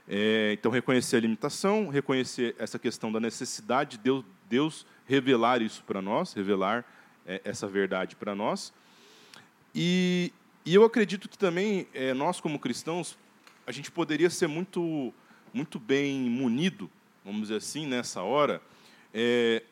É, 0.06 0.52
então 0.52 0.70
reconhecer 0.70 1.16
a 1.16 1.20
limitação, 1.22 1.88
reconhecer 1.88 2.54
essa 2.60 2.78
questão 2.78 3.10
da 3.10 3.22
necessidade 3.22 3.92
de 3.92 4.04
Deus, 4.04 4.25
Deus 4.50 4.86
revelar 5.06 5.62
isso 5.62 5.82
para 5.86 6.02
nós, 6.02 6.34
revelar 6.34 6.84
é, 7.25 7.40
essa 7.46 7.66
verdade 7.66 8.18
para 8.18 8.36
nós. 8.36 8.74
E, 9.74 10.34
e 10.65 10.74
eu 10.74 10.84
acredito 10.86 11.27
que 11.27 11.38
também 11.38 11.88
é, 11.93 12.13
nós, 12.13 12.39
como 12.39 12.58
cristãos, 12.58 13.17
a 13.67 13.72
gente 13.72 13.91
poderia 13.91 14.29
ser 14.29 14.48
muito, 14.48 15.13
muito 15.53 15.77
bem 15.77 16.22
munido, 16.22 16.89
vamos 17.24 17.43
dizer 17.43 17.58
assim, 17.58 17.86
nessa 17.86 18.22
hora, 18.22 18.62
é, 19.13 19.63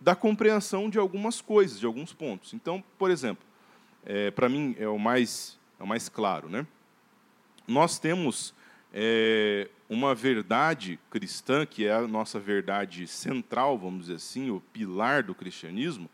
da 0.00 0.16
compreensão 0.16 0.90
de 0.90 0.98
algumas 0.98 1.40
coisas, 1.40 1.78
de 1.78 1.86
alguns 1.86 2.12
pontos. 2.12 2.52
Então, 2.52 2.82
por 2.98 3.10
exemplo, 3.10 3.44
é, 4.04 4.30
para 4.30 4.48
mim 4.48 4.74
é 4.78 4.88
o 4.88 4.98
mais, 4.98 5.58
é 5.78 5.82
o 5.84 5.86
mais 5.86 6.08
claro. 6.08 6.48
Né? 6.48 6.66
Nós 7.68 8.00
temos 8.00 8.52
é, 8.92 9.68
uma 9.88 10.14
verdade 10.16 10.98
cristã, 11.10 11.64
que 11.64 11.86
é 11.86 11.92
a 11.92 12.08
nossa 12.08 12.40
verdade 12.40 13.06
central, 13.06 13.78
vamos 13.78 14.02
dizer 14.02 14.16
assim, 14.16 14.50
o 14.50 14.60
pilar 14.72 15.22
do 15.22 15.34
cristianismo, 15.34 16.10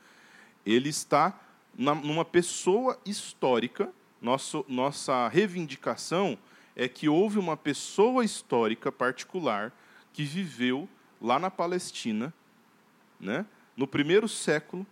ele 0.64 0.90
está 0.90 1.40
na, 1.76 1.94
numa 1.94 2.24
pessoa 2.24 2.98
histórica 3.06 3.90
nosso, 4.20 4.64
nossa 4.68 5.28
reivindicação 5.28 6.38
é 6.74 6.88
que 6.88 7.08
houve 7.08 7.38
uma 7.38 7.56
pessoa 7.56 8.24
histórica 8.24 8.92
particular 8.92 9.72
que 10.12 10.24
viveu 10.24 10.88
lá 11.20 11.38
na 11.38 11.50
Palestina, 11.50 12.32
né, 13.18 13.46
no 13.76 13.86
primeiro 13.86 14.28
século 14.28 14.86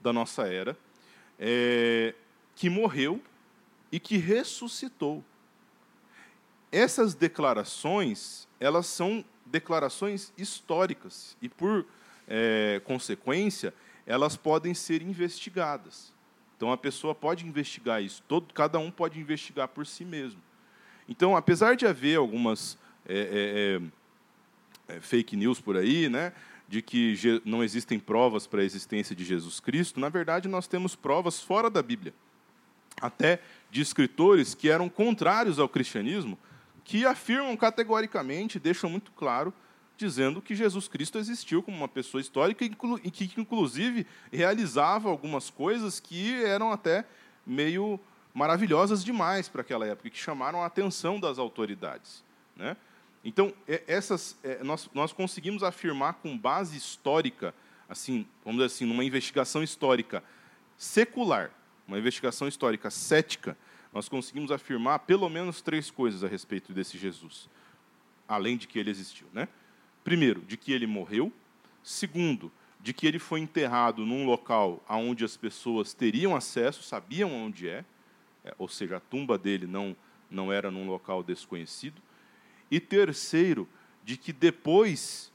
da 0.00 0.12
nossa 0.12 0.46
era, 0.46 0.76
é, 1.38 2.14
que 2.54 2.68
morreu 2.68 3.22
e 3.90 4.00
que 4.00 4.16
ressuscitou. 4.16 5.24
Essas 6.70 7.14
declarações, 7.14 8.48
elas 8.58 8.86
são 8.86 9.24
declarações 9.44 10.32
históricas 10.36 11.36
e, 11.40 11.48
por 11.48 11.86
é, 12.26 12.80
consequência, 12.84 13.72
elas 14.04 14.36
podem 14.36 14.74
ser 14.74 15.02
investigadas. 15.02 16.12
Então 16.56 16.72
a 16.72 16.76
pessoa 16.76 17.14
pode 17.14 17.46
investigar 17.46 18.02
isso, 18.02 18.22
todo, 18.26 18.52
cada 18.54 18.78
um 18.78 18.90
pode 18.90 19.20
investigar 19.20 19.68
por 19.68 19.86
si 19.86 20.04
mesmo. 20.04 20.40
Então, 21.08 21.36
apesar 21.36 21.76
de 21.76 21.86
haver 21.86 22.16
algumas 22.16 22.78
é, 23.06 23.80
é, 24.88 24.94
é, 24.94 24.96
é 24.96 25.00
fake 25.00 25.36
news 25.36 25.60
por 25.60 25.76
aí, 25.76 26.08
né, 26.08 26.32
de 26.68 26.82
que 26.82 27.14
não 27.44 27.62
existem 27.62 27.98
provas 27.98 28.46
para 28.46 28.60
a 28.60 28.64
existência 28.64 29.14
de 29.14 29.24
Jesus 29.24 29.60
Cristo, 29.60 30.00
na 30.00 30.08
verdade 30.08 30.48
nós 30.48 30.66
temos 30.66 30.96
provas 30.96 31.40
fora 31.40 31.70
da 31.70 31.82
Bíblia, 31.82 32.12
até 33.00 33.40
de 33.70 33.80
escritores 33.80 34.54
que 34.54 34.68
eram 34.68 34.88
contrários 34.88 35.58
ao 35.58 35.68
cristianismo, 35.68 36.38
que 36.84 37.04
afirmam 37.04 37.56
categoricamente, 37.56 38.58
deixam 38.58 38.88
muito 38.90 39.12
claro 39.12 39.52
dizendo 39.96 40.42
que 40.42 40.54
Jesus 40.54 40.88
Cristo 40.88 41.18
existiu 41.18 41.62
como 41.62 41.76
uma 41.76 41.88
pessoa 41.88 42.20
histórica 42.20 42.64
e 42.64 43.10
que, 43.10 43.40
inclusive, 43.40 44.06
realizava 44.30 45.08
algumas 45.08 45.50
coisas 45.50 45.98
que 45.98 46.34
eram 46.44 46.70
até 46.70 47.04
meio 47.46 47.98
maravilhosas 48.34 49.02
demais 49.02 49.48
para 49.48 49.62
aquela 49.62 49.86
época, 49.86 50.10
que 50.10 50.18
chamaram 50.18 50.62
a 50.62 50.66
atenção 50.66 51.18
das 51.18 51.38
autoridades. 51.38 52.22
Né? 52.54 52.76
Então, 53.24 53.52
essas, 53.86 54.36
é, 54.44 54.62
nós, 54.62 54.90
nós 54.92 55.12
conseguimos 55.12 55.62
afirmar 55.62 56.14
com 56.14 56.36
base 56.36 56.76
histórica, 56.76 57.54
assim, 57.88 58.26
vamos 58.44 58.58
dizer 58.58 58.66
assim, 58.66 58.84
numa 58.84 59.04
investigação 59.04 59.62
histórica 59.62 60.22
secular, 60.76 61.50
uma 61.88 61.98
investigação 61.98 62.46
histórica 62.46 62.90
cética, 62.90 63.56
nós 63.92 64.08
conseguimos 64.08 64.52
afirmar 64.52 64.98
pelo 65.00 65.28
menos 65.30 65.62
três 65.62 65.90
coisas 65.90 66.22
a 66.22 66.28
respeito 66.28 66.72
desse 66.74 66.98
Jesus, 66.98 67.48
além 68.28 68.58
de 68.58 68.68
que 68.68 68.78
ele 68.78 68.90
existiu. 68.90 69.26
Né? 69.32 69.48
Primeiro, 70.06 70.40
de 70.42 70.56
que 70.56 70.70
ele 70.70 70.86
morreu. 70.86 71.32
Segundo, 71.82 72.52
de 72.80 72.92
que 72.92 73.08
ele 73.08 73.18
foi 73.18 73.40
enterrado 73.40 74.06
num 74.06 74.24
local 74.24 74.80
onde 74.88 75.24
as 75.24 75.36
pessoas 75.36 75.92
teriam 75.92 76.36
acesso, 76.36 76.80
sabiam 76.84 77.34
onde 77.34 77.68
é, 77.68 77.84
é, 78.44 78.54
ou 78.56 78.68
seja, 78.68 78.98
a 78.98 79.00
tumba 79.00 79.36
dele 79.36 79.66
não, 79.66 79.96
não 80.30 80.52
era 80.52 80.70
num 80.70 80.86
local 80.88 81.24
desconhecido. 81.24 82.00
E 82.70 82.78
terceiro, 82.78 83.68
de 84.04 84.16
que 84.16 84.32
depois 84.32 85.32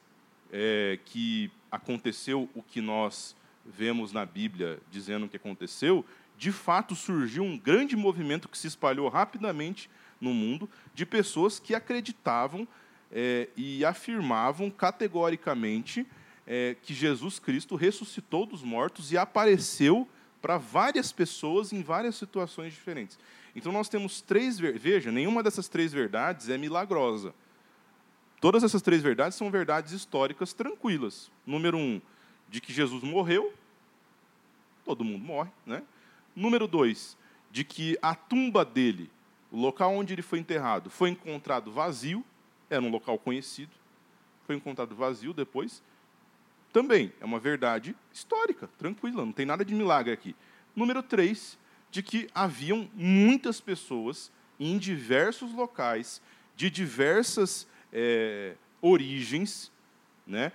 é, 0.54 0.98
que 1.04 1.52
aconteceu 1.70 2.50
o 2.56 2.64
que 2.64 2.80
nós 2.80 3.36
vemos 3.66 4.14
na 4.14 4.26
Bíblia 4.26 4.80
dizendo 4.90 5.28
que 5.28 5.36
aconteceu, 5.36 6.06
de 6.38 6.54
fato 6.54 6.96
surgiu 6.96 7.44
um 7.44 7.58
grande 7.58 7.98
movimento 7.98 8.48
que 8.48 8.58
se 8.58 8.68
espalhou 8.68 9.10
rapidamente 9.10 9.90
no 10.22 10.34
mundo 10.34 10.70
de 10.96 11.06
pessoas 11.06 11.60
que 11.60 11.76
acreditavam 11.76 12.66
é, 13.12 13.50
e 13.56 13.84
afirmavam 13.84 14.70
categoricamente 14.70 16.08
é, 16.48 16.76
que 16.82 16.94
Jesus 16.94 17.40
Cristo 17.40 17.76
ressuscitou 17.76 18.46
dos 18.46 18.64
mortos 18.64 19.12
e 19.12 19.18
apareceu 19.18 20.08
para 20.42 20.58
várias 20.58 21.12
pessoas 21.12 21.72
em 21.72 21.84
várias 21.84 22.16
situações 22.16 22.74
diferentes. 22.74 23.20
Então 23.56 23.72
nós 23.72 23.90
temos 23.90 24.22
três, 24.22 24.58
veja, 24.60 25.12
nenhuma 25.12 25.44
dessas 25.44 25.68
três 25.68 25.92
verdades 25.94 26.50
é 26.50 26.58
milagrosa. 26.58 27.34
Todas 28.40 28.64
essas 28.64 28.82
três 28.82 29.04
verdades 29.04 29.38
são 29.38 29.52
verdades 29.52 29.92
históricas 29.92 30.52
tranquilas. 30.52 31.30
Número 31.46 31.78
um, 31.78 32.02
de 32.50 32.60
que 32.60 32.74
Jesus 32.74 33.04
morreu, 33.04 33.54
todo 34.84 35.04
mundo 35.04 35.24
morre, 35.24 35.52
né? 35.66 35.84
Número 36.36 36.66
dois, 36.66 37.16
de 37.52 37.64
que 37.64 38.00
a 38.02 38.16
tumba 38.16 38.66
dele, 38.66 39.12
o 39.52 39.60
local 39.60 39.94
onde 39.94 40.14
ele 40.14 40.22
foi 40.22 40.40
enterrado, 40.40 40.90
foi 40.90 41.10
encontrado 41.10 41.72
vazio, 41.72 42.26
era 42.72 42.82
um 42.82 42.90
local 42.90 43.20
conhecido, 43.20 43.72
foi 44.48 44.56
encontrado 44.56 44.96
vazio 44.96 45.34
depois. 45.34 45.84
Também 46.74 47.12
é 47.20 47.26
uma 47.26 47.40
verdade 47.40 47.96
histórica, 48.14 48.70
tranquila, 48.78 49.26
não 49.26 49.34
tem 49.34 49.46
nada 49.46 49.64
de 49.64 49.76
milagre 49.76 50.14
aqui. 50.14 50.36
Número 50.76 51.04
três, 51.04 51.60
de 51.92 52.02
que 52.02 52.30
haviam 52.34 52.90
muitas 52.96 53.60
pessoas 53.60 54.32
em 54.58 54.78
diversos 54.78 55.54
locais, 55.54 56.22
de 56.56 56.70
diversas 56.70 57.68
é, 57.92 58.56
origens, 58.82 59.72
né? 60.26 60.52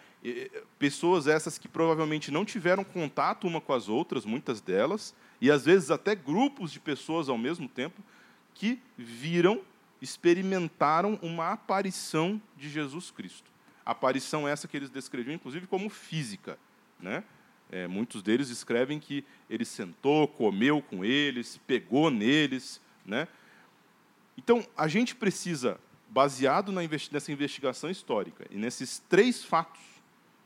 Pessoas 0.79 1.27
essas 1.27 1.59
que 1.59 1.69
provavelmente 1.69 2.31
não 2.31 2.45
tiveram 2.45 2.83
contato 2.83 3.47
uma 3.47 3.61
com 3.61 3.73
as 3.73 3.89
outras, 3.89 4.25
muitas 4.25 4.61
delas, 4.61 5.15
e 5.41 5.51
às 5.51 5.65
vezes 5.65 5.91
até 5.91 6.15
grupos 6.15 6.73
de 6.73 6.81
pessoas 6.81 7.29
ao 7.29 7.37
mesmo 7.37 7.69
tempo, 7.69 8.03
que 8.55 8.81
viram, 8.97 9.61
experimentaram 10.01 11.19
uma 11.23 11.53
aparição 11.53 12.41
de 12.57 12.69
Jesus 12.69 13.11
Cristo. 13.11 13.51
Aparição 13.85 14.47
essa 14.47 14.67
que 14.67 14.77
eles 14.77 14.91
descreviam, 14.91 15.35
inclusive, 15.35 15.67
como 15.67 15.89
física. 15.89 16.59
Né? 17.01 17.23
É, 17.71 17.87
muitos 17.87 18.23
deles 18.23 18.49
escrevem 18.49 18.99
que 18.99 19.25
ele 19.49 19.65
sentou, 19.65 20.29
comeu 20.29 20.83
com 20.83 21.05
eles, 21.05 21.61
pegou 21.67 22.11
neles. 22.11 22.81
Né? 23.05 23.29
Então, 24.37 24.67
a 24.77 24.89
gente 24.89 25.15
precisa, 25.15 25.79
baseado 26.09 26.73
nessa 26.73 27.33
investigação 27.33 27.91
histórica 27.91 28.47
e 28.51 28.57
nesses 28.57 28.99
três 29.09 29.45
fatos 29.45 29.81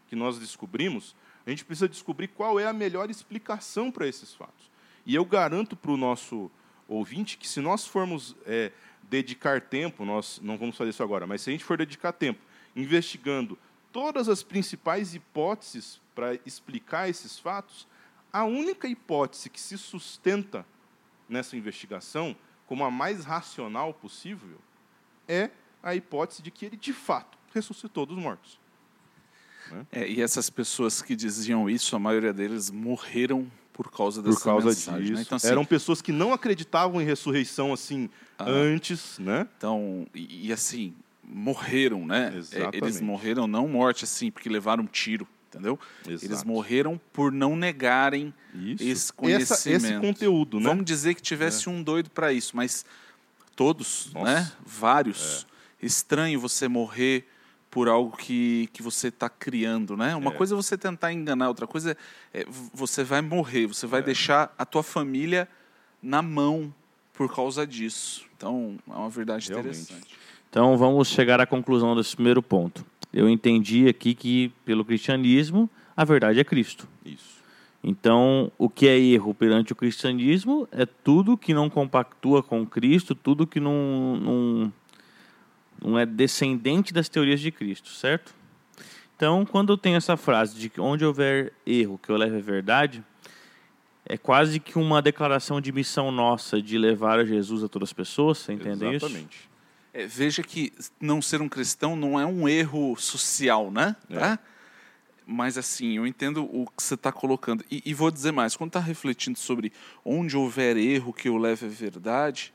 que 0.09 0.16
nós 0.16 0.38
descobrimos, 0.38 1.14
a 1.47 1.50
gente 1.50 1.64
precisa 1.64 1.88
descobrir 1.88 2.28
qual 2.28 2.61
é 2.61 2.66
a 2.66 2.73
melhor 2.73 3.11
explicação 3.11 3.90
para 3.90 4.07
esses 4.07 4.35
fatos. 4.35 4.71
E 5.07 5.14
eu 5.14 5.25
garanto 5.25 5.76
para 5.76 5.90
o 5.90 5.97
nosso 5.97 6.50
ouvinte 6.87 7.38
que, 7.38 7.49
se 7.49 7.61
nós 7.61 7.87
formos 7.87 8.37
é, 8.45 8.73
dedicar 9.09 9.61
tempo, 9.61 10.04
nós 10.04 10.40
não 10.42 10.57
vamos 10.57 10.76
fazer 10.76 10.90
isso 10.90 11.02
agora, 11.02 11.26
mas 11.26 11.42
se 11.42 11.50
a 11.50 11.52
gente 11.52 11.64
for 11.64 11.76
dedicar 11.76 12.12
tempo 12.12 12.40
investigando 12.75 13.59
todas 13.92 14.28
as 14.28 14.42
principais 14.42 15.14
hipóteses 15.14 16.00
para 16.14 16.35
explicar 16.47 17.09
esses 17.09 17.38
fatos, 17.38 17.87
a 18.33 18.45
única 18.45 18.87
hipótese 18.87 19.50
que 19.50 19.61
se 19.61 19.76
sustenta 19.76 20.64
nessa 21.28 21.57
investigação 21.57 22.37
como 22.66 22.85
a 22.85 22.90
mais 22.90 23.25
racional 23.25 23.92
possível 23.92 24.59
é 25.26 25.50
a 25.83 25.95
hipótese 25.95 26.42
de 26.42 26.50
que 26.50 26.66
ele 26.66 26.76
de 26.76 26.92
fato 26.92 27.37
ressuscitou 27.52 28.07
dos 28.07 28.16
mortos. 28.16 28.61
Né? 29.71 29.87
É, 29.90 30.09
e 30.09 30.23
essas 30.23 30.49
pessoas 30.49 31.02
que 31.02 31.16
diziam 31.16 31.69
isso, 31.69 31.97
a 31.97 31.99
maioria 31.99 32.33
deles 32.33 32.71
morreram 32.71 33.50
por 33.82 33.90
causa 33.90 34.22
dessa 34.22 34.37
por 34.37 34.44
causa 34.44 34.66
mensagem, 34.68 34.92
né? 34.92 35.00
disso. 35.00 35.14
Né? 35.14 35.22
Então, 35.22 35.37
assim, 35.37 35.49
Eram 35.49 35.64
pessoas 35.64 36.02
que 36.02 36.12
não 36.12 36.34
acreditavam 36.34 37.00
em 37.00 37.04
ressurreição 37.04 37.72
assim 37.72 38.10
ah, 38.38 38.44
antes, 38.46 39.18
né? 39.18 39.49
Então, 39.56 40.06
e, 40.14 40.49
e 40.49 40.52
assim, 40.52 40.94
morreram, 41.25 42.04
né? 42.04 42.30
Exatamente. 42.37 42.76
Eles 42.76 43.00
morreram 43.00 43.46
não 43.46 43.66
morte 43.66 44.04
assim 44.04 44.30
porque 44.30 44.50
levaram 44.50 44.84
um 44.84 44.87
tiro, 44.87 45.26
entendeu? 45.49 45.78
Exato. 46.06 46.26
Eles 46.26 46.44
morreram 46.44 47.00
por 47.10 47.32
não 47.32 47.56
negarem 47.56 48.34
isso. 48.54 48.84
esse 48.84 49.12
conhecimento. 49.14 49.52
Essa, 49.52 49.94
esse 49.94 49.99
conteúdo, 49.99 50.60
né? 50.60 50.68
Vamos 50.68 50.84
dizer 50.84 51.14
que 51.14 51.22
tivesse 51.22 51.66
é. 51.66 51.70
um 51.70 51.82
doido 51.82 52.10
para 52.10 52.34
isso, 52.34 52.54
mas 52.54 52.84
todos, 53.56 54.10
Nossa. 54.12 54.26
né? 54.26 54.52
Vários. 54.62 55.46
É. 55.82 55.87
Estranho 55.87 56.38
você 56.38 56.68
morrer 56.68 57.26
por 57.71 57.89
algo 57.89 58.17
que, 58.17 58.69
que 58.73 58.83
você 58.83 59.09
está 59.09 59.29
criando, 59.29 59.97
né? 59.97 60.17
Uma 60.17 60.33
é. 60.33 60.35
coisa 60.35 60.55
é 60.55 60.57
você 60.57 60.77
tentar 60.77 61.12
enganar, 61.12 61.49
outra 61.49 61.67
coisa 61.67 61.97
é, 62.35 62.41
é 62.41 62.47
você 62.75 63.05
vai 63.05 63.21
morrer, 63.21 63.67
você 63.67 63.87
vai 63.87 64.00
é. 64.00 64.03
deixar 64.03 64.53
a 64.59 64.65
tua 64.65 64.83
família 64.83 65.49
na 66.03 66.21
mão 66.21 66.75
por 67.15 67.33
causa 67.35 67.67
disso. 67.67 68.25
Então, 68.37 68.77
é 68.89 68.93
uma 68.93 69.11
verdade 69.11 69.49
Realmente. 69.49 69.69
interessante. 69.69 70.17
Então 70.49 70.77
vamos 70.77 71.09
chegar 71.09 71.41
à 71.41 71.47
conclusão 71.47 71.95
desse 71.95 72.17
primeiro 72.17 72.43
ponto. 72.43 72.85
Eu 73.12 73.29
entendi 73.29 73.89
aqui 73.89 74.15
que 74.15 74.53
pelo 74.65 74.85
cristianismo 74.85 75.71
a 75.97 76.05
verdade 76.05 76.41
é 76.41 76.45
Cristo. 76.45 76.89
Isso. 77.05 77.41
Então, 77.83 78.53
o 78.59 78.69
que 78.69 78.87
é 78.87 78.99
erro 78.99 79.33
perante 79.33 79.73
o 79.73 79.77
cristianismo 79.77 80.69
é 80.71 80.85
tudo 80.85 81.37
que 81.37 81.55
não 81.55 81.71
compactua 81.71 82.43
com 82.43 82.67
Cristo, 82.67 83.15
tudo 83.15 83.47
que 83.47 83.59
não, 83.59 84.17
não, 84.17 84.73
não 85.82 85.99
é 85.99 86.04
descendente 86.04 86.92
das 86.92 87.08
teorias 87.08 87.40
de 87.40 87.50
Cristo, 87.50 87.88
certo? 87.88 88.34
Então, 89.16 89.45
quando 89.45 89.73
eu 89.73 89.78
tenho 89.78 89.97
essa 89.97 90.16
frase 90.16 90.58
de 90.58 90.69
que 90.69 90.80
onde 90.80 91.04
houver 91.04 91.52
erro, 91.66 91.99
que 91.99 92.10
eu 92.10 92.16
leve 92.16 92.38
a 92.38 92.40
verdade, 92.40 93.04
é 94.06 94.16
quase 94.16 94.58
que 94.58 94.78
uma 94.78 95.02
declaração 95.02 95.60
de 95.60 95.71
missão 95.71 96.10
nossa 96.10 96.60
de 96.60 96.78
levar 96.78 97.19
a 97.19 97.25
Jesus 97.25 97.62
a 97.62 97.69
todas 97.69 97.90
as 97.90 97.93
pessoas, 97.93 98.38
você 98.38 98.52
entende 98.52 98.71
Exatamente. 98.71 98.97
isso? 98.97 99.06
Exatamente. 99.06 99.50
É, 99.93 100.06
veja 100.06 100.43
que 100.43 100.73
não 101.00 101.21
ser 101.21 101.43
um 101.43 101.49
cristão 101.49 101.97
não 101.97 102.19
é 102.19 102.25
um 102.25 102.49
erro 102.49 102.97
social, 102.97 103.71
né? 103.71 103.97
É. 104.08 104.19
Tá? 104.19 104.38
Mas 105.26 105.58
assim, 105.58 105.97
eu 105.97 106.06
entendo 106.06 106.45
o 106.45 106.66
que 106.66 106.82
você 106.82 106.95
está 106.95 107.12
colocando. 107.12 107.64
E, 107.71 107.82
e, 107.84 107.95
vou 107.95 108.10
dizer 108.10 108.32
mais, 108.32 108.56
quando 108.56 108.71
está 108.71 108.80
refletindo 108.80 109.38
sobre 109.38 109.73
onde 110.04 110.36
houver 110.36 110.76
erro 110.76 111.12
que 111.12 111.28
eu 111.28 111.36
leve 111.36 111.66
a 111.66 111.69
verdade, 111.69 112.52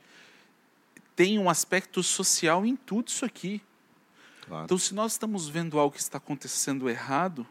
tem 1.16 1.38
um 1.38 1.48
aspecto 1.50 2.02
social 2.02 2.64
em 2.64 2.76
tudo 2.76 3.08
isso 3.08 3.24
aqui. 3.24 3.62
Claro. 4.46 4.64
Então, 4.66 4.78
se 4.78 4.94
nós 4.94 5.12
estamos 5.12 5.48
vendo 5.48 5.78
algo 5.78 5.96
que 5.96 6.00
está 6.00 6.18
acontecendo 6.18 6.88
errado, 6.88 7.44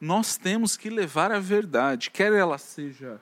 nós 0.00 0.36
temos 0.36 0.76
que 0.76 0.88
levar 0.88 1.32
a 1.32 1.40
verdade, 1.40 2.10
quer 2.10 2.32
ela 2.32 2.56
seja 2.56 3.20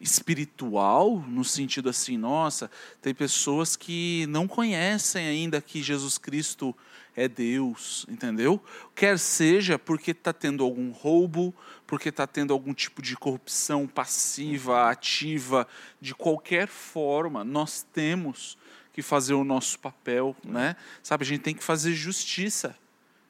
espiritual, 0.00 1.20
no 1.28 1.44
sentido 1.44 1.88
assim, 1.90 2.16
nossa, 2.16 2.70
tem 3.02 3.14
pessoas 3.14 3.76
que 3.76 4.26
não 4.30 4.48
conhecem 4.48 5.26
ainda 5.26 5.60
que 5.60 5.82
Jesus 5.82 6.16
Cristo 6.16 6.74
é 7.14 7.28
Deus, 7.28 8.06
entendeu? 8.08 8.62
Quer 8.94 9.18
seja 9.18 9.78
porque 9.78 10.12
está 10.12 10.32
tendo 10.32 10.64
algum 10.64 10.90
roubo, 10.90 11.54
porque 11.86 12.08
está 12.08 12.26
tendo 12.26 12.52
algum 12.52 12.72
tipo 12.72 13.02
de 13.02 13.14
corrupção 13.14 13.86
passiva, 13.86 14.88
ativa, 14.88 15.68
de 16.00 16.14
qualquer 16.14 16.66
forma, 16.66 17.44
nós 17.44 17.86
temos 17.92 18.56
que 19.00 19.08
fazer 19.08 19.34
o 19.34 19.44
nosso 19.44 19.78
papel, 19.78 20.36
né? 20.44 20.76
Sabe, 21.02 21.24
a 21.24 21.26
gente 21.26 21.40
tem 21.40 21.54
que 21.54 21.64
fazer 21.64 21.92
justiça, 21.92 22.76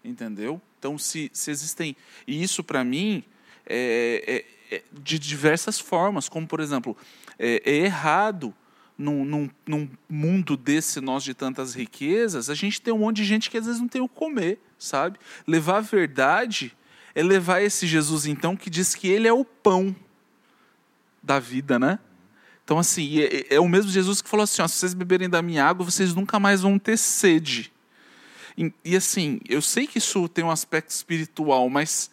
entendeu? 0.05 0.61
Então, 0.79 0.99
se, 0.99 1.31
se 1.33 1.51
existem. 1.51 1.97
E 2.27 2.43
isso, 2.43 2.63
para 2.65 2.83
mim, 2.85 3.25
é, 3.67 4.25
é 4.27 4.61
é, 4.71 4.83
de 4.93 5.19
diversas 5.19 5.81
formas, 5.81 6.29
como 6.29 6.47
por 6.47 6.61
exemplo, 6.61 6.97
é, 7.37 7.61
é 7.65 7.75
errado 7.79 8.55
num, 8.97 9.25
num, 9.25 9.51
num, 9.67 9.91
mundo 10.09 10.57
desse 10.57 11.01
nós 11.01 11.25
de 11.25 11.35
tantas 11.35 11.75
riquezas, 11.75 12.49
a 12.49 12.55
gente 12.55 12.81
tem 12.81 12.95
um 12.95 12.99
monte 12.99 13.17
de 13.17 13.25
gente 13.25 13.51
que 13.51 13.59
às 13.59 13.67
vezes 13.67 13.81
não 13.81 13.89
tem 13.89 14.01
o 14.01 14.09
que 14.09 14.15
comer, 14.15 14.61
sabe? 14.79 15.19
Levar 15.45 15.79
a 15.79 15.81
verdade 15.81 16.77
é 17.15 17.23
levar 17.23 17.61
esse 17.61 17.85
Jesus 17.85 18.27
então 18.27 18.57
que 18.57 18.71
diz 18.71 18.95
que 18.95 19.09
ele 19.09 19.27
é 19.27 19.33
o 19.33 19.45
pão 19.45 19.95
da 21.21 21.41
vida, 21.41 21.77
né? 21.77 21.99
Então 22.71 22.79
assim, 22.79 23.19
é, 23.19 23.57
é 23.57 23.59
o 23.59 23.69
mesmo 23.69 23.91
Jesus 23.91 24.23
que 24.23 24.29
falou 24.29 24.45
assim, 24.45 24.63
ó, 24.63 24.69
se 24.69 24.77
vocês 24.77 24.95
beberem 24.95 25.29
da 25.29 25.43
minha 25.43 25.65
água, 25.65 25.85
vocês 25.85 26.15
nunca 26.15 26.39
mais 26.39 26.63
vão 26.63 26.79
ter 26.79 26.97
sede. 26.97 27.73
E, 28.57 28.73
e 28.85 28.95
assim, 28.95 29.41
eu 29.49 29.61
sei 29.61 29.89
que 29.89 29.99
isso 29.99 30.29
tem 30.29 30.45
um 30.45 30.53
aspecto 30.53 30.91
espiritual, 30.91 31.69
mas 31.69 32.13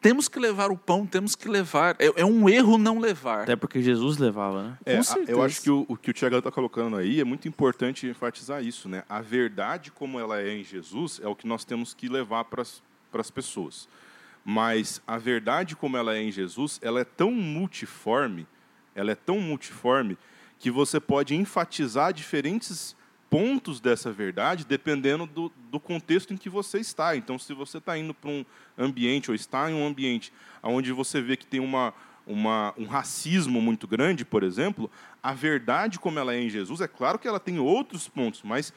temos 0.00 0.28
que 0.28 0.38
levar 0.38 0.70
o 0.70 0.78
pão, 0.78 1.04
temos 1.04 1.34
que 1.34 1.48
levar. 1.48 1.96
É, 1.98 2.20
é 2.20 2.24
um 2.24 2.48
erro 2.48 2.78
não 2.78 3.00
levar. 3.00 3.42
Até 3.42 3.56
porque 3.56 3.82
Jesus 3.82 4.16
levava, 4.16 4.62
né? 4.62 4.78
É, 4.86 5.00
eu 5.26 5.42
acho 5.42 5.60
que 5.60 5.70
o, 5.72 5.84
o 5.88 5.96
que 5.96 6.12
o 6.12 6.14
Tiago 6.14 6.36
está 6.36 6.52
colocando 6.52 6.96
aí 6.96 7.20
é 7.20 7.24
muito 7.24 7.48
importante 7.48 8.06
enfatizar 8.06 8.62
isso, 8.62 8.88
né? 8.88 9.02
A 9.08 9.20
verdade 9.20 9.90
como 9.90 10.20
ela 10.20 10.40
é 10.40 10.54
em 10.54 10.62
Jesus 10.62 11.20
é 11.20 11.26
o 11.26 11.34
que 11.34 11.48
nós 11.48 11.64
temos 11.64 11.92
que 11.92 12.08
levar 12.08 12.44
para 12.44 12.62
as 12.62 13.30
pessoas. 13.32 13.88
Mas 14.44 15.02
a 15.04 15.18
verdade 15.18 15.74
como 15.74 15.96
ela 15.96 16.14
é 16.14 16.22
em 16.22 16.30
Jesus, 16.30 16.78
ela 16.80 17.00
é 17.00 17.04
tão 17.04 17.32
multiforme, 17.32 18.46
ela 18.98 19.12
é 19.12 19.14
tão 19.14 19.40
multiforme 19.40 20.18
que 20.58 20.70
você 20.70 20.98
pode 20.98 21.34
enfatizar 21.34 22.12
diferentes 22.12 22.96
pontos 23.30 23.80
dessa 23.80 24.10
verdade 24.10 24.64
dependendo 24.64 25.26
do, 25.26 25.52
do 25.70 25.78
contexto 25.78 26.32
em 26.32 26.36
que 26.36 26.48
você 26.48 26.78
está. 26.78 27.14
Então, 27.14 27.38
se 27.38 27.52
você 27.54 27.78
está 27.78 27.96
indo 27.96 28.12
para 28.12 28.30
um 28.30 28.44
ambiente 28.76 29.30
ou 29.30 29.34
está 29.34 29.70
em 29.70 29.74
um 29.74 29.86
ambiente 29.86 30.32
onde 30.62 30.92
você 30.92 31.20
vê 31.20 31.36
que 31.36 31.46
tem 31.46 31.60
uma, 31.60 31.94
uma, 32.26 32.74
um 32.76 32.86
racismo 32.86 33.60
muito 33.60 33.86
grande, 33.86 34.24
por 34.24 34.42
exemplo, 34.42 34.90
a 35.22 35.32
verdade 35.32 35.98
como 35.98 36.18
ela 36.18 36.34
é 36.34 36.40
em 36.40 36.50
Jesus, 36.50 36.80
é 36.80 36.88
claro 36.88 37.18
que 37.18 37.28
ela 37.28 37.38
tem 37.38 37.58
outros 37.58 38.08
pontos, 38.08 38.42
mas 38.42 38.72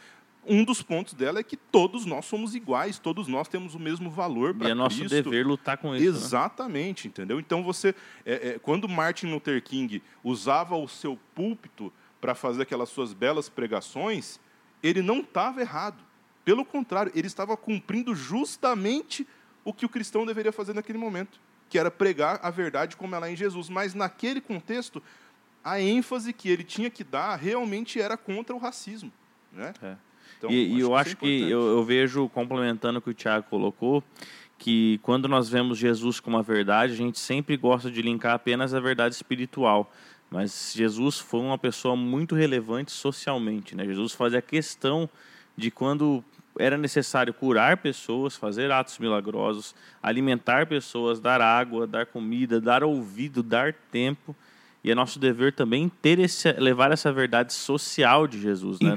um 0.45 0.63
dos 0.63 0.82
pontos 0.82 1.13
dela 1.13 1.39
é 1.39 1.43
que 1.43 1.56
todos 1.56 2.06
nós 2.06 2.25
somos 2.25 2.56
iguais, 2.56 2.97
todos 2.97 3.27
nós 3.27 3.47
temos 3.47 3.75
o 3.75 3.80
mesmo 3.80 4.10
valor 4.10 4.54
para 4.54 4.65
Cristo. 4.65 4.67
E 4.67 4.71
é 4.71 4.75
nosso 4.75 5.06
dever 5.06 5.45
lutar 5.45 5.77
com 5.77 5.95
isso. 5.95 6.04
Né? 6.04 6.10
Exatamente, 6.10 7.08
né? 7.08 7.10
entendeu? 7.12 7.39
Então 7.39 7.63
você, 7.63 7.93
é, 8.25 8.49
é, 8.49 8.60
quando 8.60 8.89
Martin 8.89 9.27
Luther 9.27 9.62
King 9.63 10.01
usava 10.23 10.75
o 10.75 10.88
seu 10.88 11.17
púlpito 11.36 11.93
para 12.19 12.34
fazer 12.34 12.63
aquelas 12.63 12.89
suas 12.89 13.13
belas 13.13 13.49
pregações, 13.49 14.39
ele 14.82 15.01
não 15.01 15.19
estava 15.19 15.62
errado. 15.62 16.04
Pelo 16.43 16.65
contrário, 16.65 17.12
ele 17.15 17.27
estava 17.27 17.56
cumprindo 17.56 18.15
justamente 18.15 19.27
o 19.63 19.71
que 19.71 19.86
o 19.86 19.89
cristão 19.89 20.25
deveria 20.25 20.51
fazer 20.51 20.73
naquele 20.73 20.97
momento, 20.97 21.39
que 21.69 21.77
era 21.77 21.91
pregar 21.91 22.39
a 22.41 22.49
verdade 22.49 22.97
como 22.97 23.15
ela 23.15 23.27
é 23.27 23.34
em 23.34 23.36
Jesus. 23.36 23.69
Mas 23.69 23.93
naquele 23.93 24.41
contexto, 24.41 25.04
a 25.63 25.80
ênfase 25.80 26.34
que 26.34 26.49
ele 26.49 26.63
tinha 26.63 26.89
que 26.89 27.04
dar 27.04 27.36
realmente 27.36 28.01
era 28.01 28.17
contra 28.17 28.56
o 28.56 28.60
racismo. 28.60 29.12
Né? 29.51 29.73
É. 29.84 29.95
Então, 30.38 30.50
e, 30.50 30.80
eu 30.80 30.96
acho 30.96 31.15
que, 31.17 31.50
eu, 31.50 31.62
eu, 31.78 31.84
vejo, 31.84 32.28
complementando 32.30 33.00
o 33.00 33.02
que 33.02 33.10
o 33.10 33.13
Tiago 33.13 33.46
colocou, 33.50 34.04
que 34.58 35.00
quando 35.02 35.28
nós 35.28 35.50
vemos 35.50 35.78
Jesus 35.78 36.20
como 36.20 36.38
a 36.38 36.41
verdade, 36.41 36.94
a 36.94 36.96
gente 36.96 37.20
sempre 37.20 37.58
gosta 37.58 37.89
de 37.89 38.02
linkar 38.02 38.34
apenas 38.34 38.74
a 38.74 38.80
verdade 38.80 39.15
espiritual. 39.15 39.91
Mas 40.30 40.74
Jesus 40.74 41.20
foi 41.20 41.41
uma 41.41 41.58
pessoa 41.58 41.96
muito 41.96 42.36
relevante 42.36 42.91
socialmente. 42.91 43.76
Né? 43.76 43.86
Jesus 43.86 44.13
fazia 44.13 44.41
questão 44.41 45.10
de 45.58 45.70
quando 45.70 46.24
era 46.58 46.78
necessário 46.78 47.34
curar 47.34 47.78
pessoas, 47.78 48.36
fazer 48.36 48.72
atos 48.72 48.98
milagrosos, 48.98 49.76
alimentar 50.02 50.67
pessoas, 50.67 51.20
dar 51.20 51.41
água, 51.41 51.88
dar 51.88 52.06
comida, 52.06 52.62
dar 52.62 52.84
ouvido, 52.84 53.44
dar 53.44 53.74
tempo. 53.91 54.36
E 54.84 54.89
é 54.89 54.96
nosso 54.96 55.20
dever 55.20 55.54
também 55.54 55.89
ter 56.02 56.17
esse, 56.20 56.52
levar 56.54 56.91
essa 56.91 57.12
verdade 57.12 57.54
social 57.54 58.28
de 58.28 58.41
Jesus, 58.41 58.80
né? 58.80 58.96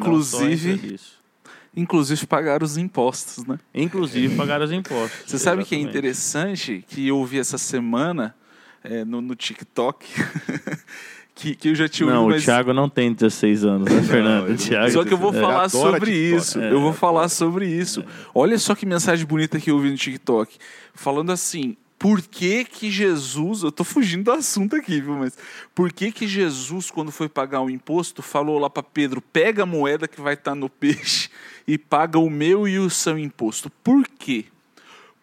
Inclusive, 1.76 2.26
pagar 2.26 2.62
os 2.62 2.76
impostos, 2.76 3.44
né? 3.44 3.58
Inclusive 3.74 4.36
pagar 4.36 4.60
os 4.62 4.70
impostos. 4.70 5.24
Você 5.26 5.38
sabe 5.38 5.64
que 5.64 5.74
é 5.74 5.78
interessante 5.78 6.84
que 6.88 7.08
eu 7.08 7.18
ouvi 7.18 7.38
essa 7.38 7.58
semana 7.58 8.34
é, 8.82 9.04
no, 9.04 9.20
no 9.20 9.34
TikTok 9.34 10.06
que, 11.34 11.56
que 11.56 11.68
eu 11.68 11.74
já 11.74 11.88
tinha 11.88 12.08
Não, 12.10 12.24
ouvido, 12.24 12.40
o 12.40 12.44
Thiago 12.44 12.72
não 12.72 12.88
tem 12.88 13.12
16 13.12 13.64
anos, 13.64 13.90
né, 13.90 14.02
Fernando? 14.02 14.46
ele 14.46 14.54
o 14.54 14.56
Thiago, 14.56 14.90
Só 14.92 15.04
que 15.04 15.12
eu 15.12 15.18
vou 15.18 15.34
é, 15.34 15.40
falar 15.40 15.68
sobre 15.68 16.12
isso. 16.12 16.60
É. 16.60 16.72
Eu 16.72 16.80
vou 16.80 16.92
falar 16.92 17.28
sobre 17.28 17.66
isso. 17.66 18.04
Olha 18.34 18.56
só 18.58 18.74
que 18.74 18.86
mensagem 18.86 19.26
bonita 19.26 19.58
que 19.58 19.70
eu 19.70 19.74
ouvi 19.74 19.90
no 19.90 19.96
TikTok. 19.96 20.56
Falando 20.94 21.32
assim, 21.32 21.76
por 22.04 22.20
que 22.20 22.66
que 22.66 22.90
Jesus... 22.90 23.62
Eu 23.62 23.72
tô 23.72 23.82
fugindo 23.82 24.24
do 24.24 24.32
assunto 24.32 24.76
aqui, 24.76 25.00
viu? 25.00 25.14
Mas 25.14 25.38
por 25.74 25.90
que 25.90 26.12
que 26.12 26.28
Jesus, 26.28 26.90
quando 26.90 27.10
foi 27.10 27.30
pagar 27.30 27.62
o 27.62 27.70
imposto, 27.70 28.20
falou 28.20 28.58
lá 28.58 28.68
para 28.68 28.82
Pedro, 28.82 29.22
pega 29.22 29.62
a 29.62 29.66
moeda 29.66 30.06
que 30.06 30.20
vai 30.20 30.34
estar 30.34 30.54
no 30.54 30.68
peixe 30.68 31.30
e 31.66 31.78
paga 31.78 32.18
o 32.18 32.28
meu 32.28 32.68
e 32.68 32.78
o 32.78 32.90
seu 32.90 33.18
imposto. 33.18 33.70
Por 33.82 34.06
quê? 34.06 34.44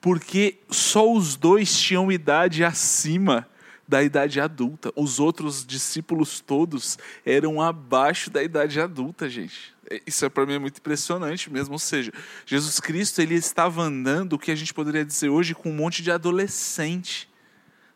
Porque 0.02 0.58
só 0.72 1.14
os 1.14 1.36
dois 1.36 1.80
tinham 1.80 2.12
idade 2.12 2.64
acima 2.64 3.48
da 3.88 4.02
idade 4.02 4.42
adulta. 4.42 4.92
Os 4.96 5.20
outros 5.20 5.64
discípulos 5.64 6.40
todos 6.40 6.98
eram 7.24 7.62
abaixo 7.62 8.32
da 8.32 8.42
idade 8.42 8.82
adulta, 8.82 9.30
gente. 9.30 9.72
É, 9.96 10.02
Isso 10.06 10.24
é 10.26 10.30
para 10.30 10.46
mim 10.46 10.54
é 10.54 10.60
muito 10.60 10.78
impressionante 10.78 11.52
mesmo. 11.52 11.74
Ou 11.74 11.80
seja, 11.80 12.12
Jesus 12.46 12.80
Cristo 12.80 13.22
ele 13.22 13.36
estava 13.36 13.82
andando 13.82 14.34
o 14.34 14.40
que 14.40 14.52
a 14.52 14.56
gente 14.56 14.74
poderia 14.74 15.04
dizer 15.06 15.30
hoje 15.30 15.54
com 15.54 15.70
um 15.70 15.74
monte 15.76 16.02
de 16.02 16.12
adolescente, 16.12 17.30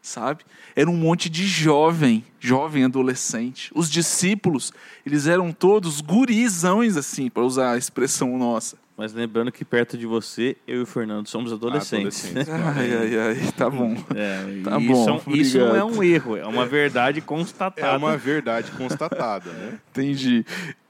sabe? 0.01 0.43
Era 0.75 0.89
um 0.89 0.97
monte 0.97 1.29
de 1.29 1.45
jovem, 1.47 2.23
jovem 2.39 2.83
adolescente. 2.83 3.71
Os 3.73 3.89
discípulos, 3.89 4.71
eles 5.05 5.25
eram 5.25 5.51
todos 5.51 6.01
gurizões 6.01 6.97
assim, 6.97 7.29
para 7.29 7.43
usar 7.43 7.71
a 7.73 7.77
expressão 7.77 8.37
nossa. 8.37 8.77
Mas 8.97 9.11
lembrando 9.11 9.51
que 9.51 9.65
perto 9.65 9.97
de 9.97 10.05
você, 10.05 10.55
eu 10.65 10.79
e 10.79 10.81
o 10.83 10.85
Fernando 10.85 11.27
somos 11.27 11.51
adolescentes. 11.51 12.25
Adolescentes. 12.29 12.49
Ai, 12.77 12.93
ai, 12.97 13.17
ai, 13.43 13.51
tá 13.51 13.69
bom. 13.69 13.93
É, 14.15 14.61
Tá 14.63 14.79
isso, 14.79 14.87
bom, 15.05 15.21
é 15.27 15.37
isso 15.37 15.57
não 15.57 15.75
é 15.75 15.83
um 15.83 16.01
erro, 16.01 16.37
é 16.37 16.45
uma 16.45 16.65
verdade 16.65 17.19
É 17.19 17.21
constatada. 17.21 17.97
uma 17.97 18.15
verdade 18.15 18.71
constatada, 18.71 19.51
né? 19.51 19.79
Entendi. 19.91 20.45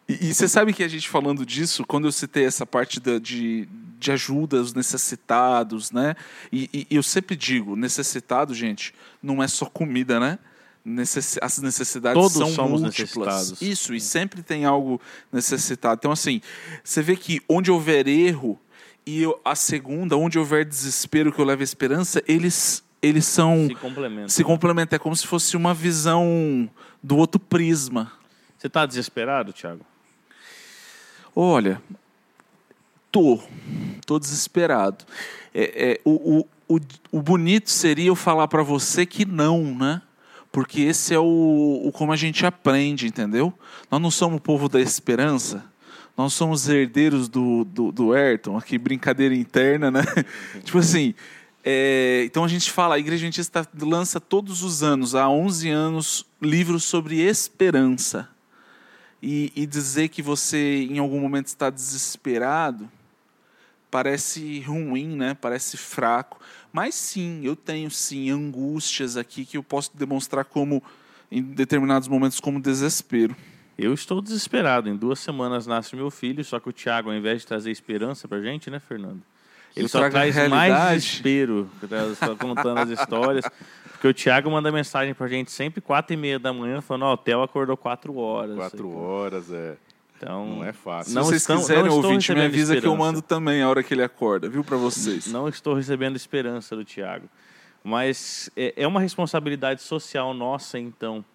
E, 0.07 0.27
e 0.29 0.33
você 0.33 0.47
sabe 0.47 0.71
que 0.73 0.83
a 0.83 0.87
gente 0.87 1.09
falando 1.09 1.45
disso, 1.45 1.83
quando 1.85 2.05
eu 2.07 2.11
citei 2.11 2.45
essa 2.45 2.65
parte 2.65 2.99
da, 2.99 3.17
de, 3.17 3.67
de 3.99 4.11
ajuda 4.11 4.59
aos 4.59 4.73
necessitados, 4.73 5.91
né? 5.91 6.15
E, 6.51 6.69
e- 6.73 6.87
eu 6.95 7.01
sempre 7.03 7.35
digo, 7.35 7.75
necessitado, 7.75 8.53
gente, 8.53 8.93
não 9.21 9.41
é 9.41 9.47
só 9.47 9.65
comida, 9.65 10.19
né? 10.19 10.37
Necessi- 10.83 11.39
as 11.41 11.57
necessidades 11.57 12.21
Todos 12.21 12.37
são 12.37 12.49
somos 12.51 12.81
múltiplas. 12.81 13.27
necessitados. 13.49 13.61
Isso, 13.61 13.95
e 13.95 13.99
sempre 13.99 14.43
tem 14.43 14.65
algo 14.65 15.01
necessitado. 15.31 15.97
Então, 15.99 16.11
assim, 16.11 16.39
você 16.83 17.01
vê 17.01 17.15
que 17.15 17.41
onde 17.49 17.71
houver 17.71 18.07
erro, 18.07 18.59
e 19.03 19.21
eu- 19.23 19.39
a 19.43 19.55
segunda, 19.55 20.15
onde 20.15 20.37
houver 20.37 20.63
desespero 20.65 21.31
que 21.33 21.39
eu 21.41 21.45
levo 21.45 21.61
a 21.61 21.63
esperança, 21.63 22.21
eles, 22.27 22.83
eles 23.01 23.25
são. 23.25 23.65
Se 23.67 23.73
complementa. 23.75 24.29
Se 24.29 24.43
complementam. 24.43 24.95
É 24.95 24.99
como 24.99 25.15
se 25.15 25.25
fosse 25.25 25.57
uma 25.57 25.73
visão 25.73 26.69
do 27.01 27.17
outro 27.17 27.39
prisma. 27.39 28.11
Você 28.57 28.67
está 28.67 28.85
desesperado, 28.85 29.51
Thiago? 29.51 29.83
Olha, 31.35 31.81
tô, 33.11 33.37
tô 34.05 34.17
desesperado. 34.17 35.03
É, 35.53 35.91
é, 35.91 36.01
o, 36.05 36.45
o, 36.69 36.79
o, 37.11 37.21
bonito 37.21 37.69
seria 37.69 38.07
eu 38.07 38.15
falar 38.15 38.47
para 38.47 38.63
você 38.63 39.05
que 39.05 39.25
não, 39.25 39.75
né? 39.75 40.01
Porque 40.49 40.79
esse 40.81 41.13
é 41.13 41.19
o, 41.19 41.81
o 41.83 41.91
como 41.91 42.13
a 42.13 42.15
gente 42.15 42.45
aprende, 42.45 43.05
entendeu? 43.05 43.53
Nós 43.91 44.01
não 44.01 44.09
somos 44.09 44.37
o 44.37 44.41
povo 44.41 44.69
da 44.69 44.79
esperança. 44.79 45.65
Nós 46.17 46.31
somos 46.31 46.69
herdeiros 46.69 47.27
do, 47.27 47.65
do, 47.65 47.91
do 47.91 48.13
Ayrton, 48.13 48.55
aqui 48.55 48.77
brincadeira 48.77 49.35
interna, 49.35 49.91
né? 49.91 50.03
tipo 50.63 50.77
assim, 50.77 51.13
é, 51.65 52.23
então 52.25 52.45
a 52.45 52.47
gente 52.47 52.71
fala, 52.71 52.95
a 52.95 52.99
Igreja 52.99 53.25
Adventista 53.25 53.67
lança 53.81 54.21
todos 54.21 54.63
os 54.63 54.81
anos, 54.81 55.15
há 55.15 55.27
11 55.27 55.69
anos, 55.69 56.25
livros 56.41 56.85
sobre 56.85 57.19
esperança 57.19 58.33
e, 59.27 59.51
e 59.55 59.65
dizer 59.65 60.09
que 60.09 60.21
você 60.21 60.83
em 60.83 60.99
algum 60.99 61.19
momento 61.19 61.47
está 61.47 61.71
desesperado 61.71 62.87
parece 63.89 64.59
ruim, 64.59 65.15
né? 65.15 65.33
Parece 65.33 65.77
fraco. 65.77 66.39
Mas 66.71 66.93
sim, 66.93 67.41
eu 67.43 67.55
tenho 67.55 67.89
sim 67.89 68.29
angústias 68.29 69.17
aqui 69.17 69.43
que 69.43 69.57
eu 69.57 69.63
posso 69.63 69.89
demonstrar 69.97 70.45
como 70.45 70.83
em 71.31 71.41
determinados 71.41 72.07
momentos 72.07 72.39
como 72.39 72.61
desespero. 72.61 73.35
Eu 73.75 73.95
estou 73.95 74.21
desesperado. 74.21 74.89
Em 74.89 74.95
duas 74.95 75.19
semanas 75.19 75.65
nasce 75.65 75.95
meu 75.95 76.11
filho, 76.11 76.43
só 76.45 76.59
que 76.59 76.69
o 76.69 76.73
Thiago, 76.73 77.09
ao 77.09 77.15
invés 77.15 77.41
de 77.41 77.47
trazer 77.47 77.71
esperança 77.71 78.27
pra 78.27 78.39
gente, 78.41 78.69
né, 78.69 78.79
Fernando? 78.79 79.21
Ele 79.75 79.85
Eu 79.85 79.89
só 79.89 80.07
traz 80.07 80.35
mais 80.49 81.03
desespero, 81.03 81.69
só 82.19 82.35
contando 82.35 82.79
as 82.79 82.89
histórias. 82.89 83.45
Porque 84.05 84.21
o 84.21 84.23
Thiago 84.23 84.51
manda 84.51 84.71
mensagem 84.71 85.15
pra 85.15 85.27
gente 85.27 85.49
sempre 85.51 85.81
quatro 85.81 86.13
e 86.13 86.17
meia 86.17 86.37
da 86.37 86.53
manhã, 86.53 86.79
falando, 86.79 87.05
ó, 87.05 87.13
o 87.13 87.17
Theo 87.17 87.41
acordou 87.41 87.75
quatro 87.75 88.15
horas. 88.17 88.55
Quatro 88.55 88.95
horas, 88.95 89.51
é. 89.51 89.77
Então, 90.15 90.45
Não 90.57 90.63
é 90.63 90.71
fácil. 90.71 91.09
Se 91.09 91.15
Não 91.15 91.23
vocês 91.23 91.41
estão- 91.41 91.57
quiserem, 91.57 91.89
ouvinte, 91.89 92.31
me 92.31 92.41
avisa 92.41 92.73
que 92.73 92.85
eu 92.85 92.91
esperança. 92.91 92.97
mando 92.97 93.21
também 93.23 93.63
a 93.63 93.67
hora 93.69 93.81
que 93.81 93.95
ele 93.95 94.03
acorda, 94.03 94.47
viu, 94.47 94.63
para 94.63 94.77
vocês. 94.77 95.25
não 95.25 95.49
estou 95.49 95.73
recebendo 95.73 96.15
esperança 96.15 96.75
do 96.75 96.85
Tiago. 96.85 97.27
Mas 97.83 98.47
é 98.55 98.73
é 98.77 98.87
uma 98.87 98.99
responsabilidade 98.99 99.81
social 99.81 100.35
nossa, 100.35 100.77
então, 100.77 101.25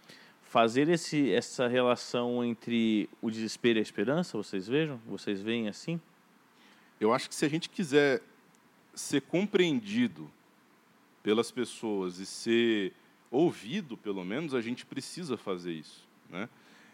fazer 0.45 0.89
esse, 0.89 1.33
essa 1.33 1.67
relação 1.67 2.45
entre 2.45 3.11
o 3.21 3.33
desespero 3.33 3.79
e 3.79 3.81
a 3.81 3.83
esperança, 3.83 4.39
vocês 4.39 4.69
vejam? 4.69 5.01
Vocês 5.09 5.43
veem 5.43 5.67
assim? 5.69 6.01
Eu 7.01 7.13
acho 7.13 7.29
que 7.29 7.35
se 7.35 7.45
a 7.45 7.49
gente 7.51 7.69
quiser 7.69 8.21
ser 8.95 9.23
compreendido 9.23 10.31
pelas 11.23 11.51
pessoas 11.51 12.19
e 12.19 12.27
ser 12.27 12.93
ouvido, 13.31 13.97
pelo 13.97 14.25
menos, 14.25 14.55
a 14.55 14.61
gente 14.61 14.85
precisa 14.87 15.37
fazer 15.37 15.73
isso. 15.73 16.07
Né? 16.29 16.49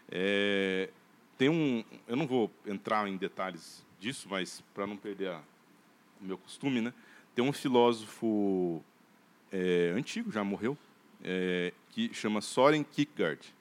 É, 0.09 0.89
tem 1.37 1.49
um, 1.49 1.83
eu 2.07 2.15
não 2.15 2.27
vou 2.27 2.51
entrar 2.65 3.07
em 3.07 3.17
detalhes 3.17 3.85
disso, 3.99 4.27
mas 4.29 4.63
para 4.73 4.85
não 4.85 4.97
perder 4.97 5.29
a- 5.29 5.41
o 6.21 6.25
meu 6.25 6.37
costume, 6.37 6.81
né? 6.81 6.93
tem 7.35 7.43
um 7.43 7.53
filósofo 7.53 8.83
é, 9.51 9.93
antigo, 9.95 10.31
já 10.31 10.43
morreu, 10.43 10.77
é, 11.23 11.71
que 11.91 12.13
chama 12.13 12.41
Soren 12.41 12.83
Kierkegaard, 12.83 13.53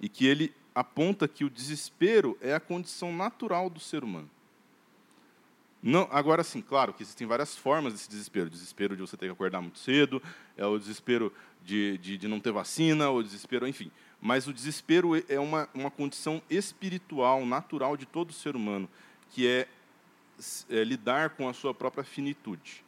e 0.00 0.08
que 0.08 0.26
ele 0.26 0.52
aponta 0.74 1.26
que 1.28 1.44
o 1.44 1.50
desespero 1.50 2.36
é 2.40 2.54
a 2.54 2.60
condição 2.60 3.14
natural 3.14 3.70
do 3.70 3.78
ser 3.80 4.02
humano. 4.04 4.28
Não, 5.82 6.06
agora 6.12 6.44
sim, 6.44 6.60
claro 6.60 6.92
que 6.92 7.02
existem 7.02 7.26
várias 7.26 7.56
formas 7.56 7.92
desse 7.92 8.08
desespero. 8.08 8.46
O 8.46 8.50
desespero 8.50 8.94
de 8.94 9.02
você 9.02 9.16
ter 9.16 9.26
que 9.26 9.32
acordar 9.32 9.60
muito 9.60 9.80
cedo, 9.80 10.22
é 10.56 10.64
o 10.64 10.78
desespero 10.78 11.32
de, 11.64 11.98
de, 11.98 12.16
de 12.16 12.28
não 12.28 12.38
ter 12.38 12.52
vacina, 12.52 13.10
o 13.10 13.22
desespero, 13.22 13.66
enfim. 13.66 13.90
Mas 14.20 14.46
o 14.46 14.52
desespero 14.52 15.20
é 15.28 15.40
uma, 15.40 15.68
uma 15.74 15.90
condição 15.90 16.40
espiritual, 16.48 17.44
natural 17.44 17.96
de 17.96 18.06
todo 18.06 18.32
ser 18.32 18.54
humano, 18.54 18.88
que 19.30 19.48
é, 19.48 19.66
é 20.70 20.84
lidar 20.84 21.30
com 21.30 21.48
a 21.48 21.52
sua 21.52 21.74
própria 21.74 22.04
finitude. 22.04 22.84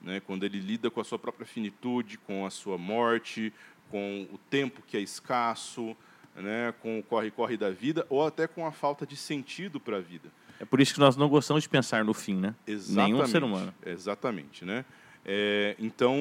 Né? 0.00 0.20
Quando 0.20 0.44
ele 0.44 0.60
lida 0.60 0.88
com 0.92 1.00
a 1.00 1.04
sua 1.04 1.18
própria 1.18 1.44
finitude, 1.44 2.18
com 2.18 2.46
a 2.46 2.50
sua 2.50 2.78
morte, 2.78 3.52
com 3.90 4.28
o 4.32 4.38
tempo 4.38 4.80
que 4.86 4.96
é 4.96 5.00
escasso, 5.00 5.96
né? 6.36 6.72
com 6.80 7.00
o 7.00 7.02
corre-corre 7.02 7.56
da 7.56 7.70
vida, 7.70 8.06
ou 8.08 8.24
até 8.24 8.46
com 8.46 8.64
a 8.64 8.70
falta 8.70 9.04
de 9.04 9.16
sentido 9.16 9.80
para 9.80 9.96
a 9.96 10.00
vida. 10.00 10.30
É 10.62 10.64
por 10.64 10.80
isso 10.80 10.94
que 10.94 11.00
nós 11.00 11.16
não 11.16 11.28
gostamos 11.28 11.64
de 11.64 11.68
pensar 11.68 12.04
no 12.04 12.14
fim, 12.14 12.36
né? 12.36 12.54
Exatamente. 12.64 13.12
Nenhum 13.12 13.26
ser 13.26 13.42
humano. 13.42 13.74
Exatamente, 13.84 14.64
né? 14.64 14.84
É, 15.26 15.74
então 15.76 16.16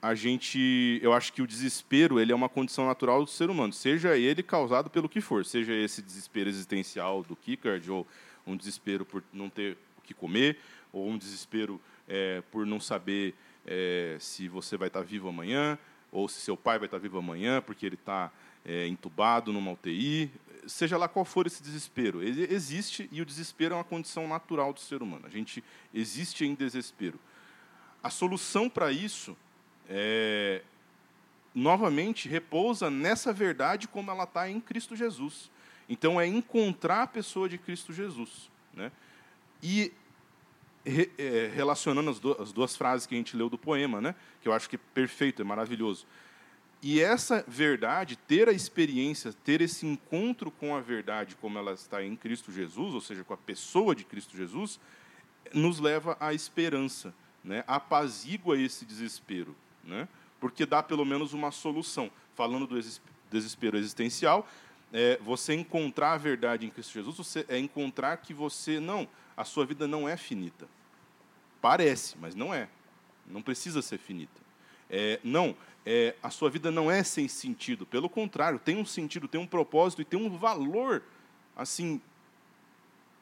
a 0.00 0.14
gente, 0.14 0.98
eu 1.02 1.12
acho 1.12 1.30
que 1.30 1.42
o 1.42 1.46
desespero 1.46 2.18
ele 2.18 2.32
é 2.32 2.34
uma 2.34 2.48
condição 2.48 2.86
natural 2.86 3.22
do 3.22 3.30
ser 3.30 3.50
humano, 3.50 3.74
seja 3.74 4.16
ele 4.16 4.42
causado 4.42 4.88
pelo 4.88 5.10
que 5.10 5.20
for, 5.20 5.44
seja 5.44 5.74
esse 5.74 6.00
desespero 6.00 6.48
existencial 6.48 7.22
do 7.22 7.36
Kierkegaard 7.36 7.90
ou 7.90 8.06
um 8.46 8.56
desespero 8.56 9.04
por 9.04 9.22
não 9.30 9.50
ter 9.50 9.76
o 9.98 10.00
que 10.00 10.14
comer 10.14 10.56
ou 10.90 11.06
um 11.06 11.18
desespero 11.18 11.78
é, 12.08 12.42
por 12.50 12.64
não 12.64 12.80
saber 12.80 13.34
é, 13.66 14.16
se 14.18 14.48
você 14.48 14.78
vai 14.78 14.88
estar 14.88 15.02
vivo 15.02 15.28
amanhã 15.28 15.78
ou 16.10 16.28
se 16.28 16.40
seu 16.40 16.56
pai 16.56 16.78
vai 16.78 16.86
estar 16.86 16.98
vivo 16.98 17.18
amanhã 17.18 17.60
porque 17.60 17.84
ele 17.84 17.96
está 17.96 18.32
é, 18.64 18.86
entubado 18.86 19.52
numa 19.52 19.70
UTI, 19.72 20.30
seja 20.66 20.96
lá 20.96 21.08
qual 21.08 21.24
for 21.24 21.46
esse 21.46 21.62
desespero, 21.62 22.22
ele 22.22 22.52
existe 22.52 23.08
e 23.12 23.20
o 23.22 23.26
desespero 23.26 23.74
é 23.74 23.78
uma 23.78 23.84
condição 23.84 24.26
natural 24.28 24.72
do 24.72 24.80
ser 24.80 25.02
humano. 25.02 25.26
A 25.26 25.30
gente 25.30 25.62
existe 25.92 26.44
em 26.44 26.54
desespero. 26.54 27.18
A 28.02 28.10
solução 28.10 28.68
para 28.68 28.92
isso, 28.92 29.36
é, 29.88 30.62
novamente, 31.54 32.28
repousa 32.28 32.90
nessa 32.90 33.32
verdade 33.32 33.88
como 33.88 34.10
ela 34.10 34.24
está 34.24 34.48
em 34.48 34.60
Cristo 34.60 34.94
Jesus. 34.94 35.50
Então, 35.88 36.20
é 36.20 36.26
encontrar 36.26 37.02
a 37.02 37.06
pessoa 37.06 37.48
de 37.48 37.58
Cristo 37.58 37.92
Jesus. 37.92 38.50
Né? 38.74 38.92
E 39.62 39.92
re, 40.84 41.10
é, 41.18 41.50
relacionando 41.54 42.10
as, 42.10 42.18
do, 42.18 42.40
as, 42.40 42.52
duas 42.52 42.76
frases 42.76 43.06
que 43.06 43.14
a 43.14 43.18
gente 43.18 43.36
leu 43.36 43.48
do 43.48 43.58
poema, 43.58 44.00
né? 44.00 44.14
que 44.40 44.48
eu 44.48 44.52
acho 44.52 44.68
que 44.68 44.76
é 44.76 44.80
perfeito, 44.94 45.42
é 45.42 45.44
maravilhoso. 45.44 46.06
E 46.82 47.00
essa 47.00 47.44
verdade, 47.48 48.16
ter 48.16 48.48
a 48.48 48.52
experiência, 48.52 49.32
ter 49.44 49.60
esse 49.60 49.86
encontro 49.86 50.50
com 50.50 50.74
a 50.76 50.80
verdade 50.80 51.34
como 51.36 51.58
ela 51.58 51.72
está 51.72 52.02
em 52.02 52.14
Cristo 52.14 52.52
Jesus, 52.52 52.94
ou 52.94 53.00
seja, 53.00 53.24
com 53.24 53.34
a 53.34 53.36
pessoa 53.36 53.94
de 53.94 54.04
Cristo 54.04 54.36
Jesus, 54.36 54.78
nos 55.52 55.78
leva 55.78 56.16
à 56.20 56.34
esperança, 56.34 57.14
né? 57.42 57.64
apazigua 57.66 58.58
esse 58.58 58.84
desespero, 58.84 59.56
né? 59.82 60.06
porque 60.38 60.66
dá 60.66 60.82
pelo 60.82 61.04
menos 61.04 61.32
uma 61.32 61.50
solução. 61.50 62.10
Falando 62.34 62.66
do 62.66 62.78
desespero 63.30 63.78
existencial, 63.78 64.46
é, 64.92 65.18
você 65.22 65.54
encontrar 65.54 66.12
a 66.12 66.18
verdade 66.18 66.66
em 66.66 66.70
Cristo 66.70 66.92
Jesus 66.92 67.16
você, 67.16 67.46
é 67.48 67.58
encontrar 67.58 68.18
que 68.18 68.34
você, 68.34 68.78
não, 68.78 69.08
a 69.36 69.44
sua 69.44 69.64
vida 69.64 69.88
não 69.88 70.08
é 70.08 70.16
finita. 70.16 70.68
Parece, 71.60 72.16
mas 72.18 72.34
não 72.34 72.52
é. 72.52 72.68
Não 73.26 73.42
precisa 73.42 73.82
ser 73.82 73.98
finita. 73.98 74.45
É, 74.90 75.18
não, 75.22 75.56
é, 75.84 76.14
a 76.22 76.30
sua 76.30 76.50
vida 76.50 76.70
não 76.70 76.90
é 76.90 77.02
sem 77.02 77.28
sentido. 77.28 77.86
Pelo 77.86 78.08
contrário, 78.08 78.58
tem 78.58 78.76
um 78.76 78.84
sentido, 78.84 79.28
tem 79.28 79.40
um 79.40 79.46
propósito 79.46 80.02
e 80.02 80.04
tem 80.04 80.18
um 80.18 80.36
valor, 80.36 81.02
assim, 81.56 82.00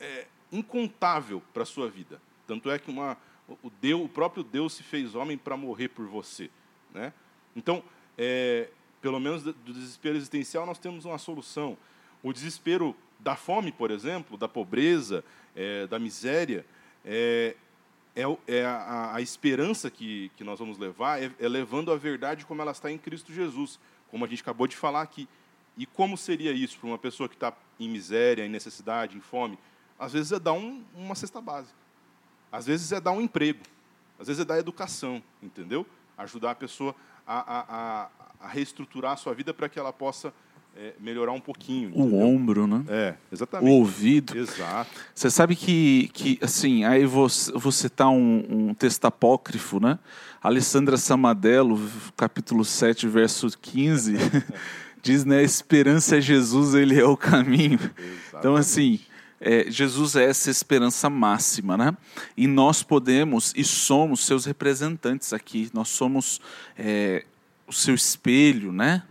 é, 0.01 0.27
incontável 0.51 1.43
para 1.53 1.63
a 1.63 1.67
sua 1.67 1.89
vida. 1.91 2.21
Tanto 2.47 2.71
é 2.71 2.79
que 2.79 2.91
uma, 2.91 3.17
o, 3.63 3.71
Deus, 3.81 4.05
o 4.05 4.09
próprio 4.09 4.43
Deus 4.43 4.73
se 4.73 4.83
fez 4.83 5.15
homem 5.15 5.37
para 5.37 5.57
morrer 5.57 5.89
por 5.89 6.07
você. 6.07 6.51
Né? 6.93 7.13
Então, 7.55 7.83
é, 8.17 8.69
pelo 9.01 9.21
menos 9.21 9.43
do 9.43 9.53
desespero 9.53 10.17
existencial, 10.17 10.65
nós 10.65 10.79
temos 10.79 11.05
uma 11.05 11.19
solução. 11.19 11.77
O 12.23 12.33
desespero 12.33 12.97
da 13.21 13.37
fome, 13.37 13.71
por 13.71 13.91
exemplo, 13.91 14.37
da 14.37 14.49
pobreza, 14.49 15.25
é, 15.55 15.87
da 15.87 15.99
miséria, 15.99 16.65
é, 17.05 17.57
é, 18.15 18.23
é 18.47 18.65
a, 18.65 19.15
a, 19.17 19.21
esperança 19.21 19.91
que, 19.91 20.31
que 20.37 20.45
nós 20.45 20.59
vamos 20.59 20.79
levar, 20.79 21.23
é, 21.23 21.31
é, 21.39 21.49
levando 21.49 21.91
a 21.91 21.97
verdade 21.97 22.47
como 22.47 22.63
ela 22.63 22.71
está 22.71 22.91
em 22.91 22.99
Cristo 22.99 23.33
Jesus, 23.33 23.79
como 24.11 24.25
a 24.25 24.29
gente 24.29 24.43
acabou 24.43 24.67
de 24.67 24.77
falar 24.77 25.03
aqui. 25.03 25.29
E 25.77 25.85
como 25.85 26.17
seria 26.17 26.53
isso 26.53 26.79
para 26.79 26.87
uma 26.87 26.99
pessoa 26.99 27.29
que 27.29 27.35
está 27.35 27.53
em 27.81 27.89
miséria, 27.89 28.45
em 28.45 28.49
necessidade, 28.49 29.17
em 29.17 29.21
fome? 29.21 29.59
Às 29.99 30.13
vezes 30.13 30.31
é 30.31 30.39
dar 30.39 30.53
um, 30.53 30.85
uma 30.95 31.17
cesta 31.17 31.41
básica. 31.41 31.77
Às 32.53 32.67
vezes 32.67 32.93
é 32.93 33.01
dar 33.01 33.11
um 33.11 33.21
emprego. 33.21 33.61
Às 34.19 34.29
vezes 34.29 34.41
é 34.41 34.45
dar 34.45 34.59
educação, 34.59 35.21
entendeu? 35.43 35.85
Ajudar 36.17 36.53
a 36.53 36.55
pessoa 36.55 36.95
a, 37.27 37.41
a, 37.59 38.11
a 38.41 38.49
reestruturar 38.49 39.13
a 39.13 39.17
sua 39.17 39.35
vida 39.35 39.53
para 39.53 39.69
que 39.69 39.79
ela 39.79 39.93
possa 39.93 40.33
é, 40.77 40.93
melhorar 40.99 41.33
um 41.33 41.41
pouquinho. 41.41 41.91
O 41.95 42.07
entendeu? 42.07 42.27
ombro, 42.27 42.67
né? 42.67 42.85
É, 42.89 43.15
exatamente. 43.33 43.71
O 43.71 43.75
ouvido. 43.75 44.37
Exato. 44.37 44.91
Você 45.15 45.31
sabe 45.31 45.55
que, 45.55 46.11
que 46.13 46.39
assim, 46.43 46.85
aí 46.85 47.07
você, 47.07 47.53
você 47.53 47.89
tá 47.89 48.09
um, 48.09 48.45
um 48.49 48.75
texto 48.75 49.05
apócrifo, 49.05 49.79
né? 49.79 49.99
Alessandra 50.43 50.97
Samadello, 50.97 51.81
capítulo 52.17 52.65
7, 52.65 53.09
verso 53.09 53.49
15, 53.63 54.17
diz, 55.03 55.25
né, 55.25 55.39
a 55.39 55.43
esperança 55.43 56.19
é 56.19 56.21
Jesus, 56.21 56.75
ele 56.75 57.01
é 57.01 57.05
o 57.05 57.17
caminho. 57.17 57.79
Exatamente. 57.79 58.37
Então, 58.39 58.55
assim, 58.55 59.01
é, 59.41 59.71
Jesus 59.71 60.17
é 60.17 60.25
essa 60.25 60.51
esperança 60.51 61.09
máxima, 61.09 61.79
né? 61.79 61.97
E 62.37 62.47
nós 62.47 62.83
podemos 62.83 63.55
e 63.57 63.65
somos 63.65 64.27
seus 64.27 64.45
representantes 64.45 65.33
aqui. 65.33 65.71
Nós 65.73 65.89
somos 65.89 66.41
é, 66.77 67.25
o 67.67 67.73
seu 67.73 67.95
espelho, 67.95 68.73
né? 68.73 69.03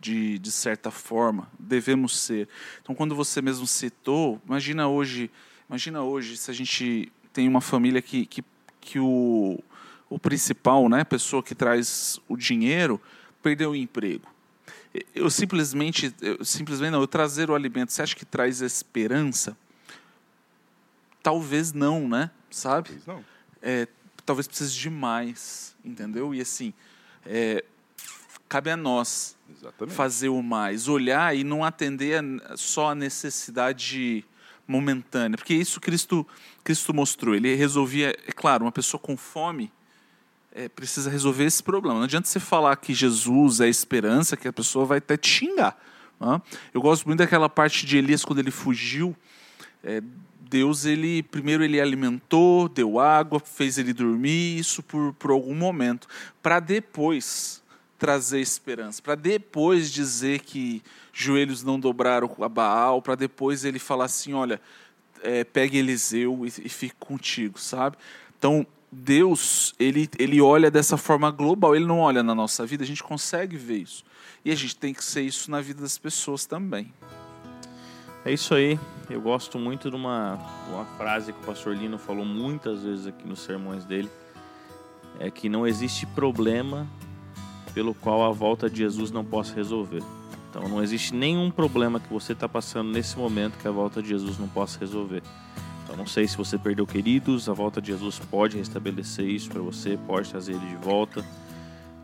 De, 0.00 0.38
de 0.38 0.50
certa 0.50 0.90
forma, 0.90 1.50
devemos 1.58 2.18
ser. 2.18 2.48
Então, 2.82 2.94
quando 2.94 3.14
você 3.14 3.42
mesmo 3.42 3.66
citou, 3.66 4.40
imagina 4.46 4.88
hoje, 4.88 5.30
imagina 5.68 6.02
hoje 6.02 6.38
se 6.38 6.50
a 6.50 6.54
gente 6.54 7.12
tem 7.32 7.46
uma 7.46 7.60
família 7.60 8.00
que, 8.00 8.24
que, 8.24 8.42
que 8.80 8.98
o, 8.98 9.62
o 10.08 10.18
principal, 10.18 10.88
né, 10.88 11.02
a 11.02 11.04
pessoa 11.04 11.42
que 11.42 11.54
traz 11.54 12.18
o 12.26 12.36
dinheiro, 12.36 12.98
perdeu 13.42 13.72
o 13.72 13.76
emprego. 13.76 14.26
Eu 15.14 15.30
simplesmente, 15.30 16.12
eu 16.20 16.44
simplesmente 16.44 16.90
não, 16.90 17.00
eu 17.00 17.06
trazer 17.06 17.50
o 17.50 17.54
alimento, 17.54 17.92
você 17.92 18.02
acha 18.02 18.16
que 18.16 18.24
traz 18.24 18.62
esperança? 18.62 19.56
Talvez 21.22 21.72
não, 21.72 22.08
né? 22.08 22.30
Sabe? 22.50 22.88
Talvez 22.88 23.06
não. 23.06 23.24
É, 23.62 23.86
talvez 24.24 24.48
precise 24.48 24.74
de 24.74 24.88
mais, 24.88 25.76
entendeu? 25.84 26.34
E 26.34 26.40
assim, 26.40 26.72
é, 27.24 27.62
cabe 28.50 28.68
a 28.68 28.76
nós 28.76 29.36
Exatamente. 29.48 29.94
fazer 29.94 30.28
o 30.28 30.42
mais, 30.42 30.88
olhar 30.88 31.34
e 31.36 31.44
não 31.44 31.64
atender 31.64 32.20
só 32.56 32.90
a 32.90 32.94
necessidade 32.94 34.24
momentânea, 34.66 35.38
porque 35.38 35.54
isso 35.54 35.80
Cristo 35.80 36.26
Cristo 36.62 36.92
mostrou. 36.92 37.34
Ele 37.34 37.54
resolvia, 37.54 38.10
é 38.10 38.32
claro, 38.32 38.64
uma 38.64 38.72
pessoa 38.72 39.00
com 39.00 39.16
fome 39.16 39.72
é, 40.52 40.68
precisa 40.68 41.08
resolver 41.08 41.44
esse 41.44 41.62
problema. 41.62 41.98
Não 41.98 42.04
adianta 42.04 42.28
você 42.28 42.40
falar 42.40 42.76
que 42.76 42.92
Jesus 42.92 43.60
é 43.60 43.64
a 43.64 43.68
esperança, 43.68 44.36
que 44.36 44.48
a 44.48 44.52
pessoa 44.52 44.84
vai 44.84 44.98
até 44.98 45.16
te 45.16 45.28
xingar. 45.28 45.80
Né? 46.18 46.42
Eu 46.74 46.82
gosto 46.82 47.06
muito 47.06 47.20
daquela 47.20 47.48
parte 47.48 47.86
de 47.86 47.96
Elias 47.96 48.24
quando 48.24 48.40
ele 48.40 48.50
fugiu. 48.50 49.16
É, 49.82 50.02
Deus 50.40 50.84
ele 50.84 51.22
primeiro 51.22 51.62
ele 51.62 51.80
alimentou, 51.80 52.68
deu 52.68 52.98
água, 52.98 53.38
fez 53.38 53.78
ele 53.78 53.92
dormir, 53.92 54.58
isso 54.58 54.82
por, 54.82 55.12
por 55.14 55.30
algum 55.30 55.54
momento, 55.54 56.08
para 56.42 56.58
depois 56.58 57.62
trazer 58.00 58.40
esperança, 58.40 59.02
para 59.02 59.14
depois 59.14 59.92
dizer 59.92 60.40
que 60.40 60.82
joelhos 61.12 61.62
não 61.62 61.78
dobraram 61.78 62.34
a 62.40 62.48
Baal, 62.48 63.02
para 63.02 63.14
depois 63.14 63.62
ele 63.62 63.78
falar 63.78 64.06
assim: 64.06 64.32
olha, 64.32 64.58
é, 65.22 65.44
pegue 65.44 65.76
Eliseu 65.76 66.46
e, 66.46 66.48
e 66.48 66.68
fique 66.70 66.96
contigo, 66.98 67.60
sabe? 67.60 67.98
Então, 68.38 68.66
Deus, 68.90 69.74
ele, 69.78 70.08
ele 70.18 70.40
olha 70.40 70.70
dessa 70.70 70.96
forma 70.96 71.30
global, 71.30 71.76
ele 71.76 71.84
não 71.84 71.98
olha 71.98 72.22
na 72.22 72.34
nossa 72.34 72.64
vida, 72.64 72.82
a 72.82 72.86
gente 72.86 73.02
consegue 73.02 73.56
ver 73.56 73.82
isso. 73.82 74.02
E 74.42 74.50
a 74.50 74.54
gente 74.54 74.74
tem 74.74 74.94
que 74.94 75.04
ser 75.04 75.20
isso 75.20 75.50
na 75.50 75.60
vida 75.60 75.82
das 75.82 75.98
pessoas 75.98 76.46
também. 76.46 76.90
É 78.24 78.32
isso 78.32 78.54
aí. 78.54 78.80
Eu 79.10 79.20
gosto 79.20 79.58
muito 79.58 79.90
de 79.90 79.96
uma, 79.96 80.38
uma 80.70 80.86
frase 80.96 81.34
que 81.34 81.38
o 81.38 81.44
pastor 81.44 81.76
Lino 81.76 81.98
falou 81.98 82.24
muitas 82.24 82.82
vezes 82.82 83.06
aqui 83.06 83.28
nos 83.28 83.40
sermões 83.40 83.84
dele. 83.84 84.10
É 85.18 85.30
que 85.30 85.50
não 85.50 85.66
existe 85.66 86.06
problema 86.06 86.88
pelo 87.74 87.94
qual 87.94 88.22
a 88.24 88.30
volta 88.30 88.68
de 88.68 88.78
Jesus 88.78 89.10
não 89.10 89.24
possa 89.24 89.54
resolver. 89.54 90.02
Então 90.50 90.68
não 90.68 90.82
existe 90.82 91.14
nenhum 91.14 91.50
problema 91.50 92.00
que 92.00 92.12
você 92.12 92.32
está 92.32 92.48
passando 92.48 92.90
nesse 92.90 93.16
momento 93.16 93.56
que 93.58 93.68
a 93.68 93.70
volta 93.70 94.02
de 94.02 94.08
Jesus 94.08 94.38
não 94.38 94.48
possa 94.48 94.80
resolver. 94.80 95.22
Então 95.84 95.96
não 95.96 96.06
sei 96.06 96.26
se 96.26 96.36
você 96.36 96.58
perdeu 96.58 96.86
queridos, 96.86 97.48
a 97.48 97.52
volta 97.52 97.80
de 97.80 97.88
Jesus 97.92 98.18
pode 98.18 98.58
restabelecer 98.58 99.26
isso 99.26 99.48
para 99.48 99.60
você, 99.60 99.98
pode 100.06 100.28
trazer 100.28 100.52
ele 100.52 100.66
de 100.66 100.76
volta. 100.76 101.24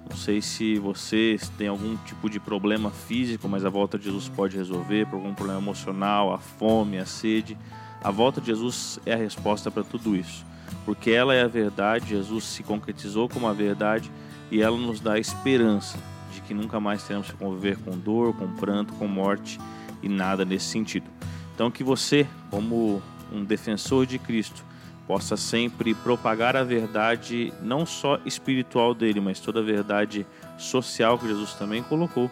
Não 0.09 0.17
sei 0.17 0.41
se 0.41 0.79
você 0.79 1.37
tem 1.59 1.67
algum 1.67 1.97
tipo 1.99 2.31
de 2.31 2.39
problema 2.39 2.91
físico, 2.91 3.49
mas 3.49 3.65
a 3.65 3.69
volta 3.69 3.99
de 3.99 4.05
Jesus 4.05 4.29
pode 4.29 4.57
resolver, 4.57 5.07
por 5.07 5.17
algum 5.17 5.35
problema 5.35 5.61
emocional, 5.61 6.33
a 6.33 6.39
fome, 6.39 6.99
a 6.99 7.05
sede. 7.05 7.59
A 8.03 8.11
volta 8.13 8.41
de 8.41 8.47
Jesus 8.47 9.01
é 9.05 9.15
a 9.15 9.17
resposta 9.17 9.69
para 9.69 9.83
tudo 9.83 10.15
isso, 10.15 10.45
porque 10.85 11.11
ela 11.11 11.35
é 11.35 11.43
a 11.43 11.49
verdade, 11.49 12.11
Jesus 12.11 12.45
se 12.45 12.63
concretizou 12.63 13.29
como 13.29 13.49
a 13.49 13.53
verdade 13.53 14.13
e 14.51 14.63
ela 14.63 14.77
nos 14.77 15.01
dá 15.01 15.15
a 15.15 15.19
esperança 15.19 15.99
de 16.33 16.41
que 16.41 16.55
nunca 16.55 16.79
mais 16.79 17.03
teremos 17.03 17.31
que 17.31 17.37
conviver 17.37 17.79
com 17.79 17.97
dor, 17.97 18.35
com 18.35 18.49
pranto, 18.57 18.93
com 18.95 19.07
morte 19.07 19.59
e 20.03 20.09
nada 20.09 20.45
nesse 20.45 20.67
sentido. 20.67 21.07
Então, 21.55 21.71
que 21.71 21.83
você, 21.83 22.27
como 22.51 23.03
um 23.33 23.43
defensor 23.43 24.07
de 24.07 24.19
Cristo, 24.19 24.65
possa 25.07 25.37
sempre 25.37 25.95
propagar 25.95 26.57
a 26.57 26.65
verdade, 26.65 27.53
não 27.63 27.87
só 27.87 28.19
espiritual 28.27 28.93
dele, 28.95 29.21
mas 29.21 29.41
toda 29.41 29.61
a 29.61 29.63
verdade 29.63 30.27
social 30.59 31.19
que 31.19 31.27
Jesus 31.27 31.55
também 31.55 31.83
colocou, 31.83 32.31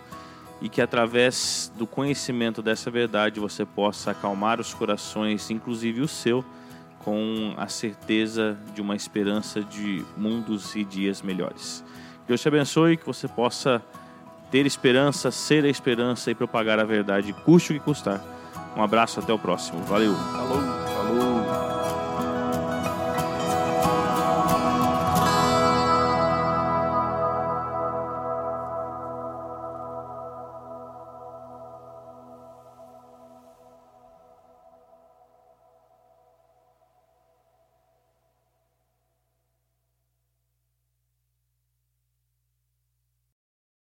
e 0.60 0.68
que 0.68 0.80
através 0.80 1.72
do 1.76 1.86
conhecimento 1.86 2.62
dessa 2.62 2.90
verdade 2.90 3.40
você 3.40 3.64
possa 3.64 4.10
acalmar 4.10 4.60
os 4.60 4.72
corações, 4.72 5.50
inclusive 5.50 6.00
o 6.00 6.08
seu, 6.08 6.44
com 7.00 7.52
a 7.56 7.68
certeza 7.68 8.58
de 8.74 8.80
uma 8.80 8.96
esperança 8.96 9.62
de 9.62 10.04
mundos 10.16 10.74
e 10.74 10.82
dias 10.82 11.20
melhores. 11.20 11.84
Deus 12.26 12.40
te 12.40 12.48
abençoe, 12.48 12.96
que 12.96 13.06
você 13.06 13.28
possa 13.28 13.82
ter 14.50 14.66
esperança, 14.66 15.30
ser 15.30 15.64
a 15.64 15.68
esperança 15.68 16.30
e 16.30 16.34
propagar 16.34 16.78
a 16.78 16.84
verdade, 16.84 17.32
custe 17.32 17.72
o 17.72 17.74
que 17.74 17.80
custar. 17.80 18.20
Um 18.76 18.82
abraço, 18.82 19.20
até 19.20 19.32
o 19.32 19.38
próximo. 19.38 19.82
Valeu. 19.82 20.14
Falou. 20.14 20.73